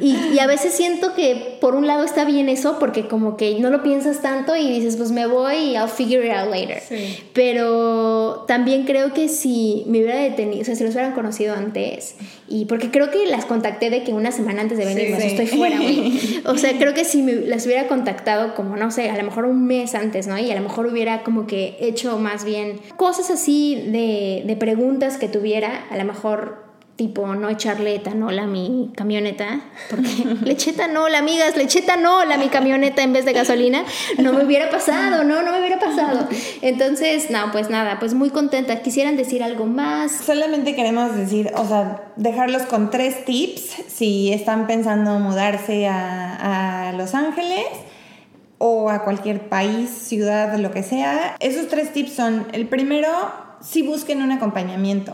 Y, 0.01 0.15
y, 0.33 0.39
a 0.39 0.47
veces 0.47 0.73
siento 0.73 1.13
que 1.13 1.57
por 1.61 1.75
un 1.75 1.87
lado 1.87 2.03
está 2.03 2.25
bien 2.25 2.49
eso, 2.49 2.77
porque 2.79 3.07
como 3.07 3.37
que 3.37 3.59
no 3.59 3.69
lo 3.69 3.83
piensas 3.83 4.21
tanto 4.21 4.55
y 4.55 4.67
dices, 4.69 4.97
pues 4.97 5.11
me 5.11 5.25
voy 5.27 5.55
y 5.55 5.73
I'll 5.73 5.89
figure 5.89 6.25
it 6.25 6.33
out 6.33 6.49
later. 6.49 6.81
Pero 7.33 8.45
también 8.47 8.85
creo 8.85 9.13
que 9.13 9.29
si 9.29 9.83
me 9.87 9.99
hubiera 9.99 10.19
detenido, 10.19 10.61
o 10.61 10.65
sea, 10.65 10.75
si 10.75 10.83
los 10.83 10.93
hubieran 10.93 11.13
conocido 11.13 11.55
antes, 11.55 12.15
y 12.47 12.65
porque 12.65 12.91
creo 12.91 13.11
que 13.11 13.27
las 13.27 13.45
contacté 13.45 13.89
de 13.89 14.03
que 14.03 14.11
una 14.11 14.31
semana 14.31 14.61
antes 14.61 14.77
de 14.77 14.85
venir, 14.85 15.11
pues 15.11 15.23
estoy 15.23 15.47
fuera, 15.47 15.77
güey. 15.77 16.41
O 16.45 16.57
sea, 16.57 16.77
creo 16.77 16.93
que 16.93 17.05
si 17.05 17.21
me, 17.21 17.33
las 17.33 17.65
hubiera 17.65 17.87
contactado 17.87 18.55
como, 18.55 18.75
no 18.75 18.91
sé, 18.91 19.09
a 19.09 19.17
lo 19.17 19.23
mejor 19.23 19.45
un 19.45 19.65
mes 19.65 19.95
antes, 19.95 20.27
¿no? 20.27 20.37
Y 20.37 20.51
a 20.51 20.55
lo 20.55 20.61
mejor 20.61 20.87
hubiera 20.87 21.23
como 21.23 21.45
que 21.45 21.77
hecho 21.79 22.17
más 22.17 22.43
bien 22.43 22.79
cosas 22.97 23.29
así 23.29 23.75
de 23.87 24.01
de, 24.45 24.55
preguntas 24.55 25.17
que 25.17 25.27
tuviera, 25.27 25.85
a 25.89 25.97
lo 25.97 26.05
mejor 26.05 26.70
tipo 26.95 27.25
no 27.35 27.49
echarle 27.49 27.95
etanol 27.95 28.37
a 28.37 28.45
mi 28.45 28.91
camioneta, 28.95 29.61
porque 29.89 30.07
le 30.43 30.51
eché 30.51 30.71
etanol, 30.71 31.15
amigas, 31.15 31.57
le 31.57 31.63
eché 31.63 31.79
etanol 31.79 32.31
a 32.31 32.37
mi 32.37 32.49
camioneta 32.49 33.01
en 33.01 33.13
vez 33.13 33.25
de 33.25 33.33
gasolina, 33.33 33.83
no 34.17 34.33
me 34.33 34.45
hubiera 34.45 34.69
pasado, 34.69 35.23
no, 35.23 35.41
no 35.41 35.51
me 35.51 35.59
hubiera 35.59 35.79
pasado. 35.79 36.27
Entonces, 36.61 37.29
no, 37.31 37.51
pues 37.51 37.69
nada, 37.69 37.97
pues 37.99 38.13
muy 38.13 38.29
contenta. 38.29 38.81
¿Quisieran 38.81 39.17
decir 39.17 39.43
algo 39.43 39.65
más? 39.65 40.11
Solamente 40.11 40.75
queremos 40.75 41.15
decir, 41.15 41.51
o 41.55 41.65
sea, 41.65 42.13
dejarlos 42.17 42.63
con 42.63 42.91
tres 42.91 43.25
tips 43.25 43.61
si 43.87 44.31
están 44.31 44.67
pensando 44.67 45.17
mudarse 45.19 45.87
a, 45.87 46.89
a 46.89 46.93
Los 46.93 47.15
Ángeles 47.15 47.65
o 48.59 48.91
a 48.91 49.03
cualquier 49.03 49.49
país, 49.49 49.89
ciudad, 49.89 50.55
lo 50.59 50.69
que 50.69 50.83
sea. 50.83 51.35
Esos 51.39 51.67
tres 51.67 51.93
tips 51.93 52.13
son, 52.13 52.45
el 52.51 52.67
primero, 52.67 53.09
si 53.59 53.81
busquen 53.81 54.21
un 54.21 54.31
acompañamiento. 54.31 55.13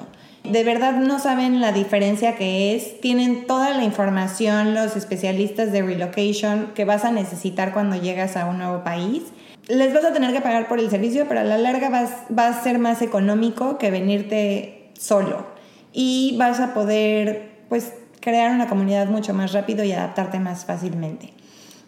De 0.52 0.64
verdad 0.64 0.94
no 0.94 1.20
saben 1.20 1.60
la 1.60 1.72
diferencia 1.72 2.36
que 2.36 2.76
es. 2.76 3.02
Tienen 3.02 3.48
toda 3.48 3.72
la 3.72 3.84
información 3.84 4.74
los 4.74 4.96
especialistas 4.96 5.72
de 5.72 5.82
relocation 5.82 6.72
que 6.74 6.86
vas 6.86 7.04
a 7.04 7.12
necesitar 7.12 7.74
cuando 7.74 7.96
llegas 7.96 8.38
a 8.38 8.46
un 8.46 8.60
nuevo 8.60 8.84
país. 8.84 9.24
Les 9.68 9.94
vas 9.94 10.06
a 10.06 10.14
tener 10.14 10.32
que 10.34 10.40
pagar 10.40 10.68
por 10.68 10.80
el 10.80 10.90
servicio, 10.90 11.26
pero 11.28 11.42
a 11.42 11.44
la 11.44 11.58
larga 11.58 11.90
vas, 11.90 12.12
va 12.38 12.48
a 12.48 12.64
ser 12.64 12.80
más 12.80 13.02
económico 13.02 13.78
que 13.78 13.92
venirte 13.92 14.90
solo. 14.98 15.46
Y 15.92 16.36
vas 16.38 16.60
a 16.60 16.74
poder 16.74 17.50
pues 17.68 17.94
crear 18.22 18.52
una 18.52 18.68
comunidad 18.68 19.08
mucho 19.08 19.34
más 19.34 19.52
rápido 19.52 19.84
y 19.84 19.92
adaptarte 19.92 20.40
más 20.40 20.66
fácilmente. 20.66 21.34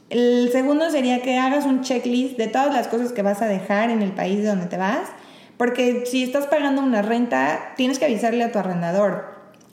El 0.10 0.50
segundo 0.52 0.90
sería 0.90 1.22
que 1.22 1.38
hagas 1.38 1.66
un 1.66 1.82
checklist 1.82 2.38
de 2.38 2.48
todas 2.48 2.74
las 2.74 2.88
cosas 2.88 3.12
que 3.12 3.22
vas 3.22 3.42
a 3.42 3.46
dejar 3.46 3.90
en 3.90 4.02
el 4.02 4.12
país 4.12 4.40
de 4.40 4.48
donde 4.48 4.66
te 4.66 4.78
vas 4.78 5.08
porque 5.60 6.06
si 6.06 6.24
estás 6.24 6.48
pagando 6.48 6.82
una 6.82 7.02
renta, 7.02 7.74
tienes 7.76 8.00
que 8.00 8.06
avisarle 8.06 8.46
a 8.46 8.52
tu 8.54 8.60
arrendador. 8.60 9.26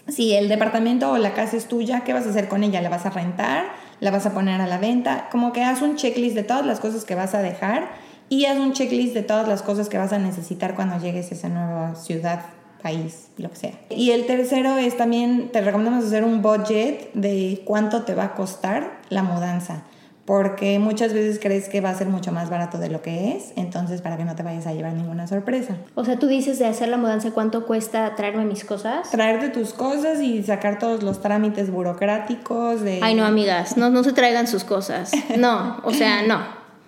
Si 0.09 0.35
el 0.35 0.49
departamento 0.49 1.13
o 1.13 1.17
la 1.17 1.33
casa 1.33 1.57
es 1.57 1.67
tuya, 1.67 2.01
¿qué 2.01 2.13
vas 2.13 2.27
a 2.27 2.31
hacer 2.31 2.49
con 2.49 2.65
ella? 2.65 2.81
¿La 2.81 2.89
vas 2.89 3.07
a 3.07 3.11
rentar? 3.11 3.67
¿La 4.01 4.11
vas 4.11 4.27
a 4.27 4.35
poner 4.35 4.61
a 4.61 4.67
la 4.67 4.79
venta? 4.79 5.29
Como 5.31 5.53
que 5.53 5.63
haz 5.63 5.83
un 5.83 5.95
checklist 5.95 6.35
de 6.35 6.43
todas 6.43 6.67
las 6.67 6.81
cosas 6.81 7.05
que 7.05 7.15
vas 7.15 7.37
a 7.37 7.39
dejar 7.41 7.89
y 8.29 8.47
haz 8.47 8.59
un 8.59 8.73
checklist 8.73 9.15
de 9.15 9.23
todas 9.23 9.47
las 9.47 9.63
cosas 9.63 9.89
que 9.89 9.97
vas 9.97 10.13
a 10.13 10.19
necesitar 10.19 10.75
cuando 10.75 10.99
llegues 10.99 11.31
a 11.31 11.37
esa 11.37 11.49
nueva 11.51 11.95
ciudad, 11.95 12.41
país, 12.83 13.29
lo 13.37 13.49
que 13.51 13.57
sea. 13.57 13.73
Y 13.89 14.11
el 14.11 14.27
tercero 14.27 14.79
es 14.79 14.97
también, 14.97 15.51
te 15.53 15.61
recomendamos 15.61 16.05
hacer 16.05 16.25
un 16.25 16.43
budget 16.43 17.13
de 17.15 17.63
cuánto 17.65 18.03
te 18.03 18.17
va 18.17 18.25
a 18.25 18.35
costar 18.35 18.99
la 19.09 19.23
mudanza 19.23 19.85
porque 20.27 20.81
muchas 20.81 21.13
veces 21.13 21.39
crees 21.41 21.69
que 21.69 21.81
va 21.81 21.91
a 21.91 21.95
ser 21.95 22.09
mucho 22.09 22.33
más 22.33 22.51
barato 22.51 22.79
de 22.79 22.91
lo 22.91 23.01
que 23.01 23.37
es, 23.37 23.53
entonces 23.55 24.03
para 24.03 24.17
que 24.17 24.25
no 24.25 24.35
te 24.35 24.43
vayas 24.43 24.67
a 24.67 24.75
llevar 24.75 24.93
ninguna 24.93 25.29
sorpresa. 25.29 25.77
O 25.95 26.05
sea, 26.05 26.19
tú 26.19 26.27
dices 26.27 26.59
de 26.59 26.67
hacer 26.67 26.89
la 26.89 26.97
mudanza, 26.97 27.31
¿cuánto 27.31 27.65
cuesta 27.65 28.15
traerme 28.17 28.45
mis 28.45 28.65
cosas? 28.65 29.11
Traerte 29.11 29.49
tus 29.51 29.73
cosas 29.73 30.21
y 30.21 30.43
sacar 30.43 30.81
todos 30.81 31.05
los 31.05 31.23
trámites 31.23 31.71
burocráticos 31.71 32.83
de... 32.83 32.99
Ay, 33.03 33.15
no, 33.15 33.25
amigas, 33.25 33.77
no, 33.77 33.89
no 33.89 34.03
se 34.03 34.13
traigan 34.13 34.49
sus 34.49 34.65
cosas. 34.65 35.13
No, 35.37 35.81
o 35.85 35.93
sea, 35.93 36.23
no. 36.23 36.41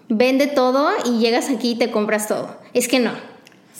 Vende 0.08 0.46
todo 0.46 0.88
y 1.04 1.18
llegas 1.18 1.50
aquí 1.50 1.72
y 1.72 1.74
te 1.76 1.90
compras 1.90 2.26
todo. 2.28 2.56
Es 2.72 2.88
que 2.88 2.98
no. 2.98 3.12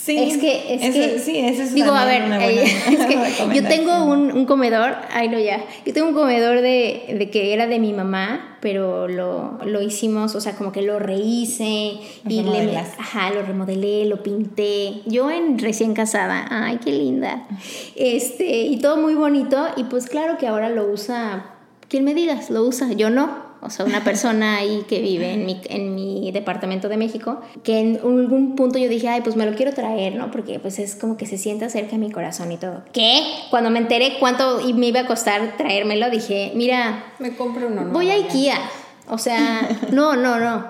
Sí, 0.09 0.17
es 0.17 0.39
que, 0.39 0.75
es 0.75 0.95
que, 0.95 1.19
sí, 1.19 1.37
eso 1.37 1.65
es 1.65 1.75
digo, 1.75 1.93
a 1.93 2.07
ver, 2.07 2.23
eh, 2.41 2.63
es 2.89 3.05
que 3.05 3.55
yo 3.55 3.69
tengo 3.69 4.05
un, 4.07 4.33
un, 4.33 4.47
comedor, 4.47 4.97
ay 5.13 5.29
no 5.29 5.39
ya, 5.39 5.63
yo 5.85 5.93
tengo 5.93 6.09
un 6.09 6.15
comedor 6.15 6.63
de, 6.63 7.15
de 7.19 7.29
que 7.29 7.53
era 7.53 7.67
de 7.67 7.79
mi 7.79 7.93
mamá, 7.93 8.57
pero 8.63 9.07
lo, 9.07 9.59
lo, 9.67 9.83
hicimos, 9.83 10.35
o 10.35 10.41
sea, 10.41 10.57
como 10.57 10.73
que 10.73 10.81
lo 10.81 10.99
rehice 10.99 11.99
y 12.27 12.43
le, 12.43 12.75
ajá, 12.79 13.33
lo 13.33 13.43
remodelé, 13.43 14.07
lo 14.07 14.23
pinté. 14.23 15.03
Yo 15.05 15.31
en 15.31 15.59
recién 15.59 15.93
casada, 15.93 16.47
ay, 16.49 16.79
qué 16.83 16.91
linda. 16.91 17.47
Este, 17.95 18.63
y 18.63 18.79
todo 18.79 18.97
muy 18.97 19.15
bonito 19.15 19.67
y 19.77 19.85
pues 19.85 20.07
claro 20.07 20.39
que 20.39 20.47
ahora 20.47 20.71
lo 20.71 20.91
usa, 20.91 21.51
quien 21.91 22.05
me 22.05 22.15
digas, 22.15 22.49
lo 22.49 22.63
usa, 22.63 22.95
yo 22.95 23.11
no 23.11 23.48
o 23.61 23.71
sea, 23.71 23.85
una 23.85 24.05
persona 24.05 24.57
ahí 24.59 24.85
que 24.89 25.01
vive 25.01 25.33
en 25.33 25.45
mi, 25.45 25.61
en 25.69 25.95
mi 25.95 26.31
departamento 26.31 26.89
de 26.89 26.97
México, 26.97 27.41
que 27.65 27.81
en 27.81 27.97
algún 27.97 28.55
punto 28.55 28.79
yo 28.79 28.89
dije, 28.89 29.09
ay, 29.09 29.21
pues 29.23 29.37
me 29.37 29.47
lo 29.47 29.57
quiero 29.57 29.73
traer, 29.73 30.15
¿no? 30.15 30.31
Porque 30.31 30.59
pues 30.61 30.79
es 30.79 30.95
como 30.95 31.17
que 31.17 31.27
se 31.27 31.39
sienta 31.39 31.69
cerca 31.69 31.93
de 31.93 31.99
mi 31.99 32.11
corazón 32.11 32.53
y 32.53 32.57
todo. 32.57 32.85
¿Qué? 32.93 33.23
Cuando 33.51 33.71
me 33.71 33.79
enteré 33.79 34.17
cuánto 34.21 34.61
me 34.75 34.87
iba 34.87 35.01
a 35.01 35.07
costar 35.07 35.57
traérmelo, 35.57 36.11
dije, 36.11 36.53
mira, 36.55 37.15
me 37.19 37.35
compro 37.35 37.67
uno. 37.67 37.85
No, 37.85 37.93
voy 37.93 38.11
a 38.11 38.15
IKEA. 38.15 38.59
O 39.09 39.19
sea, 39.19 39.69
no, 39.91 40.17
no, 40.17 40.39
no. 40.39 40.67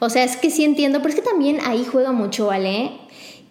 O 0.00 0.10
sea, 0.10 0.24
es 0.24 0.36
que 0.36 0.50
sí 0.50 0.64
entiendo, 0.64 0.98
pero 0.98 1.10
es 1.10 1.14
que 1.14 1.26
también 1.26 1.58
ahí 1.64 1.86
juega 1.90 2.12
mucho, 2.12 2.46
¿vale? 2.46 2.92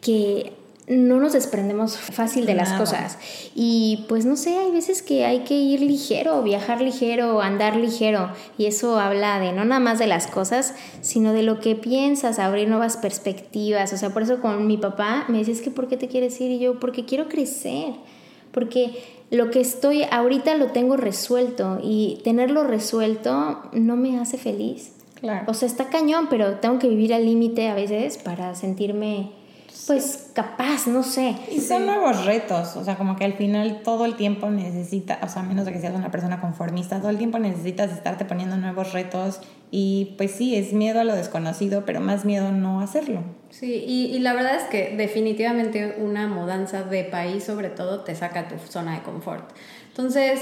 Que 0.01 0.53
no 0.87 1.19
nos 1.19 1.33
desprendemos 1.33 1.97
fácil 1.97 2.45
de 2.45 2.55
las 2.55 2.71
cosas. 2.73 3.17
Y 3.53 4.05
pues 4.07 4.25
no 4.25 4.37
sé, 4.37 4.57
hay 4.57 4.71
veces 4.71 5.01
que 5.01 5.25
hay 5.25 5.39
que 5.39 5.53
ir 5.53 5.81
ligero, 5.81 6.41
viajar 6.43 6.79
ligero, 6.79 7.41
andar 7.41 7.75
ligero. 7.75 8.31
Y 8.57 8.67
eso 8.67 8.97
habla 8.97 9.39
de 9.39 9.51
no 9.51 9.65
nada 9.65 9.81
más 9.81 9.99
de 9.99 10.07
las 10.07 10.27
cosas, 10.27 10.75
sino 11.01 11.33
de 11.33 11.43
lo 11.43 11.59
que 11.59 11.75
piensas, 11.75 12.39
abrir 12.39 12.69
nuevas 12.69 12.95
perspectivas. 12.95 13.91
O 13.91 13.97
sea, 13.97 14.11
por 14.11 14.21
eso 14.21 14.39
con 14.39 14.65
mi 14.65 14.77
papá 14.77 15.25
me 15.27 15.39
decía, 15.39 15.53
es 15.53 15.61
que 15.61 15.71
¿por 15.71 15.89
qué 15.89 15.97
te 15.97 16.07
quieres 16.07 16.39
ir? 16.39 16.51
Y 16.51 16.59
yo, 16.59 16.79
porque 16.79 17.03
quiero 17.03 17.27
crecer. 17.27 17.93
Porque 18.53 19.03
lo 19.29 19.51
que 19.51 19.59
estoy 19.59 20.03
ahorita 20.09 20.55
lo 20.55 20.67
tengo 20.67 20.95
resuelto 20.95 21.79
y 21.83 22.21
tenerlo 22.23 22.63
resuelto 22.63 23.61
no 23.73 23.97
me 23.97 24.17
hace 24.19 24.37
feliz. 24.37 24.93
Claro. 25.19 25.51
O 25.51 25.53
sea, 25.53 25.67
está 25.67 25.89
cañón, 25.89 26.27
pero 26.29 26.59
tengo 26.59 26.79
que 26.79 26.87
vivir 26.87 27.13
al 27.13 27.25
límite 27.25 27.67
a 27.67 27.73
veces 27.73 28.17
para 28.17 28.55
sentirme 28.55 29.31
pues 29.87 30.31
capaz, 30.33 30.85
no 30.85 31.01
sé. 31.01 31.33
Y 31.49 31.61
son 31.61 31.85
nuevos 31.85 32.25
retos, 32.25 32.75
o 32.75 32.83
sea, 32.83 32.97
como 32.97 33.15
que 33.15 33.23
al 33.23 33.33
final 33.33 33.81
todo 33.83 34.03
el 34.03 34.17
tiempo 34.17 34.49
necesita, 34.49 35.17
o 35.23 35.29
sea, 35.29 35.43
menos 35.43 35.65
de 35.65 35.71
que 35.71 35.79
seas 35.79 35.95
una 35.95 36.11
persona 36.11 36.41
conformista, 36.41 36.99
todo 36.99 37.09
el 37.09 37.17
tiempo 37.17 37.39
necesitas 37.39 37.93
estarte 37.93 38.25
poniendo 38.25 38.57
nuevos 38.57 38.91
retos 38.91 39.39
y 39.71 40.15
pues 40.17 40.31
sí, 40.31 40.55
es 40.55 40.73
miedo 40.73 40.99
a 40.99 41.05
lo 41.05 41.15
desconocido, 41.15 41.85
pero 41.85 42.01
más 42.01 42.25
miedo 42.25 42.51
no 42.51 42.81
hacerlo. 42.81 43.21
Sí, 43.49 43.83
y, 43.87 44.13
y 44.13 44.19
la 44.19 44.33
verdad 44.33 44.57
es 44.57 44.63
que 44.63 44.93
definitivamente 44.97 45.95
una 45.99 46.27
mudanza 46.27 46.83
de 46.83 47.05
país 47.05 47.45
sobre 47.45 47.69
todo 47.69 48.01
te 48.01 48.13
saca 48.13 48.49
tu 48.49 48.55
zona 48.59 48.95
de 48.95 49.03
confort. 49.03 49.49
Entonces, 49.87 50.41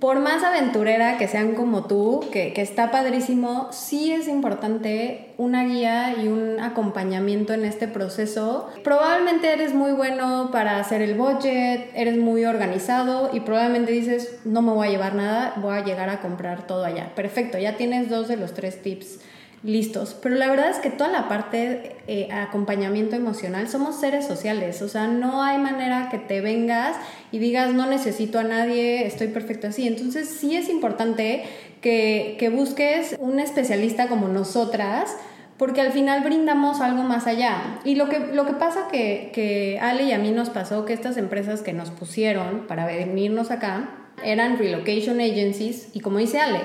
por 0.00 0.18
más 0.18 0.42
aventurera 0.42 1.18
que 1.18 1.28
sean 1.28 1.54
como 1.54 1.84
tú, 1.84 2.24
que, 2.32 2.54
que, 2.54 2.62
está 2.62 2.90
padrísimo, 2.90 3.68
sí 3.70 4.12
es 4.12 4.28
importante 4.28 5.34
una 5.36 5.64
guía 5.64 6.14
y 6.22 6.28
un 6.28 6.58
acompañamiento 6.58 7.52
en 7.52 7.66
este 7.66 7.86
proceso. 7.86 8.68
Probablemente 8.82 9.52
eres 9.52 9.74
muy 9.74 9.92
bueno 9.92 10.48
para 10.52 10.78
hacer 10.78 11.02
el 11.02 11.14
budget, 11.14 11.90
eres 11.94 12.16
muy 12.16 12.46
organizado 12.46 13.30
y 13.32 13.40
probablemente 13.40 13.92
dices, 13.92 14.40
no 14.44 14.62
me 14.62 14.72
voy 14.72 14.88
a 14.88 14.90
llevar 14.90 15.14
nada, 15.14 15.52
voy 15.56 15.76
a 15.76 15.84
llegar 15.84 16.08
a 16.08 16.20
comprar 16.20 16.66
todo 16.66 16.84
allá. 16.84 17.14
Perfecto, 17.14 17.58
ya 17.58 17.76
tienes 17.76 18.08
dos 18.08 18.26
de 18.26 18.36
los 18.36 18.54
tres 18.54 18.82
tips 18.82 19.20
listos. 19.62 20.16
Pero 20.22 20.36
la 20.36 20.48
verdad 20.48 20.70
es 20.70 20.78
que 20.78 20.90
toda 20.90 21.10
la 21.10 21.28
parte 21.28 21.96
eh, 22.06 22.28
acompañamiento 22.32 23.16
emocional, 23.16 23.68
somos 23.68 24.00
seres 24.00 24.26
sociales, 24.26 24.80
o 24.82 24.88
sea, 24.88 25.06
no 25.06 25.42
hay 25.42 25.58
manera 25.58 26.08
que 26.10 26.18
te 26.18 26.40
vengas 26.40 26.96
y 27.30 27.38
digas, 27.38 27.74
no 27.74 27.86
necesito 27.86 28.38
a 28.38 28.44
nadie, 28.44 29.06
estoy 29.06 29.28
perfecto 29.28 29.66
así. 29.66 29.86
Entonces 29.86 30.28
sí 30.28 30.56
es 30.56 30.68
importante 30.68 31.44
que, 31.80 32.36
que 32.38 32.48
busques 32.48 33.16
un 33.18 33.40
especialista 33.40 34.08
como 34.08 34.28
nosotras 34.28 35.16
porque 35.60 35.82
al 35.82 35.92
final 35.92 36.24
brindamos 36.24 36.80
algo 36.80 37.02
más 37.02 37.26
allá. 37.26 37.80
Y 37.84 37.96
lo 37.96 38.08
que, 38.08 38.18
lo 38.18 38.46
que 38.46 38.54
pasa 38.54 38.88
que, 38.90 39.30
que 39.34 39.78
Ale 39.78 40.04
y 40.04 40.12
a 40.12 40.18
mí 40.18 40.30
nos 40.30 40.48
pasó 40.48 40.86
que 40.86 40.94
estas 40.94 41.18
empresas 41.18 41.60
que 41.60 41.74
nos 41.74 41.90
pusieron 41.90 42.66
para 42.66 42.86
venirnos 42.86 43.50
acá 43.50 43.90
eran 44.24 44.56
relocation 44.56 45.20
agencies 45.20 45.90
y 45.92 46.00
como 46.00 46.16
dice 46.16 46.40
Ale, 46.40 46.60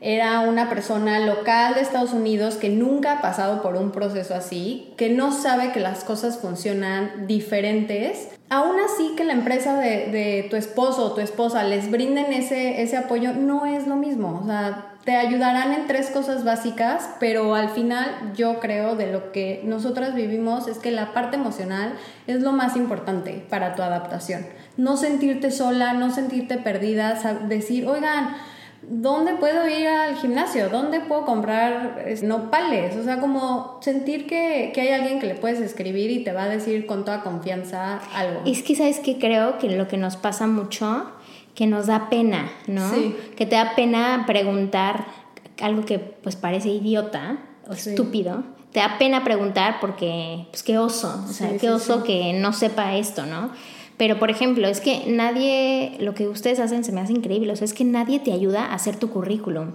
era 0.00 0.40
una 0.40 0.68
persona 0.68 1.18
local 1.20 1.74
de 1.74 1.80
Estados 1.80 2.12
Unidos 2.12 2.54
que 2.54 2.68
nunca 2.68 3.14
ha 3.14 3.20
pasado 3.20 3.62
por 3.62 3.76
un 3.76 3.90
proceso 3.90 4.34
así, 4.34 4.92
que 4.96 5.10
no 5.10 5.32
sabe 5.32 5.72
que 5.72 5.80
las 5.80 6.04
cosas 6.04 6.38
funcionan 6.38 7.26
diferentes. 7.26 8.28
Aún 8.48 8.76
así 8.80 9.14
que 9.16 9.24
la 9.24 9.32
empresa 9.32 9.78
de, 9.78 10.46
tu 10.50 10.56
esposo 10.56 11.06
o 11.06 11.12
tu 11.12 11.20
esposa 11.20 11.64
les 11.64 11.90
brinden 11.90 12.32
ese, 12.32 12.82
ese 12.82 12.96
apoyo, 12.96 13.32
no 13.34 13.66
es 13.66 13.86
lo 13.86 13.96
mismo. 13.96 14.40
O 14.42 14.46
sea, 14.46 14.94
te 15.04 15.16
ayudarán 15.16 15.72
en 15.72 15.86
tres 15.86 16.10
cosas 16.10 16.44
básicas, 16.44 17.08
pero 17.18 17.54
al 17.54 17.70
final 17.70 18.32
yo 18.36 18.60
creo 18.60 18.94
de 18.94 19.10
lo 19.10 19.32
que 19.32 19.62
nosotras 19.64 20.14
vivimos 20.14 20.68
es 20.68 20.78
que 20.78 20.90
la 20.90 21.12
parte 21.12 21.36
emocional 21.36 21.94
es 22.26 22.42
lo 22.42 22.52
más 22.52 22.76
importante 22.76 23.44
para 23.48 23.74
tu 23.74 23.82
adaptación. 23.82 24.46
No 24.76 24.96
sentirte 24.96 25.50
sola, 25.50 25.94
no 25.94 26.10
sentirte 26.10 26.58
perdida, 26.58 27.18
decir, 27.48 27.86
oigan, 27.86 28.36
¿dónde 28.82 29.34
puedo 29.34 29.68
ir 29.68 29.86
al 29.86 30.16
gimnasio? 30.16 30.68
¿Dónde 30.68 31.00
puedo 31.00 31.24
comprar 31.24 32.04
nopales? 32.22 32.96
O 32.96 33.02
sea, 33.02 33.20
como 33.20 33.78
sentir 33.82 34.26
que, 34.26 34.72
hay 34.76 34.88
alguien 34.88 35.20
que 35.20 35.26
le 35.26 35.34
puedes 35.34 35.60
escribir 35.60 36.10
y 36.10 36.24
te 36.24 36.32
va 36.32 36.44
a 36.44 36.48
decir 36.48 36.86
con 36.86 37.04
toda 37.04 37.22
confianza 37.22 38.00
algo. 38.14 38.42
Es 38.46 38.62
que, 38.62 38.74
¿sabes 38.74 39.00
que 39.00 39.18
Creo 39.18 39.58
que 39.58 39.68
lo 39.68 39.88
que 39.88 39.96
nos 39.96 40.16
pasa 40.16 40.46
mucho, 40.46 41.10
que 41.54 41.66
nos 41.66 41.86
da 41.86 42.08
pena, 42.08 42.50
¿no? 42.66 42.88
Sí. 42.92 43.16
Que 43.36 43.46
te 43.46 43.56
da 43.56 43.74
pena 43.74 44.24
preguntar 44.26 45.06
algo 45.60 45.84
que 45.84 45.98
pues 45.98 46.36
parece 46.36 46.68
idiota 46.68 47.38
o 47.68 47.72
estúpido. 47.72 48.44
Te 48.72 48.80
da 48.80 48.96
pena 48.98 49.24
preguntar 49.24 49.78
porque, 49.80 50.46
pues 50.50 50.62
qué 50.62 50.78
oso, 50.78 51.24
o 51.28 51.32
sea, 51.32 51.56
qué 51.56 51.70
oso 51.70 52.04
que 52.04 52.34
no 52.34 52.52
sepa 52.52 52.96
esto, 52.96 53.26
¿no? 53.26 53.50
Pero, 53.98 54.18
por 54.20 54.30
ejemplo, 54.30 54.68
es 54.68 54.80
que 54.80 55.02
nadie, 55.08 55.96
lo 55.98 56.14
que 56.14 56.28
ustedes 56.28 56.60
hacen 56.60 56.84
se 56.84 56.92
me 56.92 57.00
hace 57.00 57.12
increíble, 57.12 57.52
o 57.52 57.56
sea, 57.56 57.64
es 57.64 57.74
que 57.74 57.84
nadie 57.84 58.20
te 58.20 58.32
ayuda 58.32 58.66
a 58.66 58.74
hacer 58.74 58.96
tu 58.96 59.10
currículum. 59.10 59.72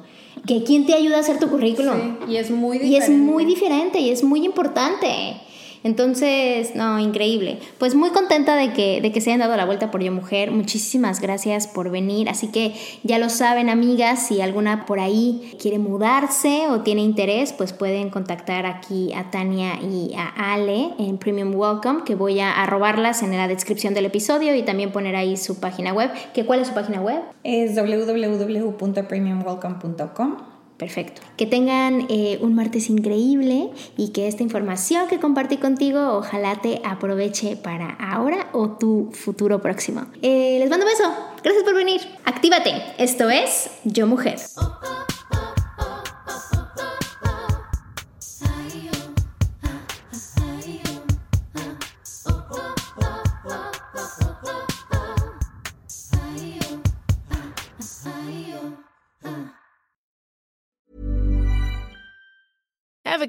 ¿Que 0.47 0.63
¿Quién 0.63 0.85
te 0.85 0.93
ayuda 0.93 1.17
a 1.17 1.19
hacer 1.19 1.39
tu 1.39 1.49
currículum? 1.49 2.17
y 2.27 2.37
es 2.37 2.49
muy 2.49 2.79
diferente. 2.79 3.11
Y 3.11 3.13
es 3.13 3.19
muy 3.19 3.45
diferente 3.45 3.99
y 3.99 4.09
es 4.09 4.23
muy 4.23 4.45
importante. 4.45 5.35
Entonces, 5.83 6.75
no, 6.75 6.99
increíble. 6.99 7.59
Pues 7.77 7.95
muy 7.95 8.09
contenta 8.11 8.55
de 8.55 8.73
que, 8.73 9.01
de 9.01 9.11
que 9.11 9.19
se 9.21 9.29
hayan 9.29 9.41
dado 9.41 9.55
la 9.57 9.65
vuelta 9.65 9.91
por 9.91 10.01
Yo 10.01 10.11
Mujer. 10.11 10.49
Muchísimas 10.51 11.19
gracias 11.19 11.67
por 11.67 11.89
venir. 11.89 12.29
Así 12.29 12.47
que 12.47 12.73
ya 13.03 13.19
lo 13.19 13.29
saben, 13.29 13.69
amigas, 13.69 14.27
si 14.27 14.41
alguna 14.41 14.85
por 14.85 14.99
ahí 14.99 15.55
quiere 15.61 15.79
mudarse 15.79 16.67
o 16.69 16.81
tiene 16.81 17.01
interés, 17.01 17.53
pues 17.53 17.71
pueden 17.73 18.09
contactar 18.09 18.65
aquí 18.65 19.13
a 19.13 19.31
Tania 19.31 19.79
y 19.81 20.13
a 20.15 20.53
Ale 20.53 20.91
en 20.99 21.17
Premium 21.17 21.55
Welcome, 21.55 22.03
que 22.05 22.15
voy 22.15 22.39
a, 22.39 22.53
robarlas 22.65 23.21
en 23.23 23.35
la 23.35 23.49
descripción 23.49 23.93
del 23.93 24.05
episodio 24.05 24.55
y 24.55 24.63
también 24.63 24.93
poner 24.93 25.17
ahí 25.17 25.35
su 25.37 25.59
página 25.59 25.93
web. 25.93 26.09
¿Que 26.33 26.45
¿Cuál 26.45 26.61
es 26.61 26.69
su 26.69 26.73
página 26.73 27.01
web? 27.01 27.21
Es 27.43 27.75
www.premiumwelcome.com. 27.75 30.52
Perfecto. 30.83 31.21
Que 31.37 31.45
tengan 31.45 32.07
eh, 32.09 32.37
un 32.41 32.55
martes 32.55 32.89
increíble 32.89 33.69
y 33.95 34.09
que 34.09 34.27
esta 34.27 34.43
información 34.43 35.07
que 35.07 35.17
compartí 35.17 35.55
contigo 35.55 36.17
ojalá 36.17 36.59
te 36.61 36.81
aproveche 36.83 37.55
para 37.55 37.91
ahora 37.91 38.49
o 38.51 38.71
tu 38.71 39.09
futuro 39.13 39.61
próximo. 39.61 40.07
Eh, 40.21 40.57
les 40.59 40.69
mando 40.69 40.85
un 40.85 40.91
beso. 40.91 41.09
Gracias 41.41 41.63
por 41.63 41.73
venir. 41.73 42.01
Actívate. 42.25 42.73
Esto 42.97 43.29
es 43.29 43.69
Yo 43.85 44.07
Mujer. 44.07 44.39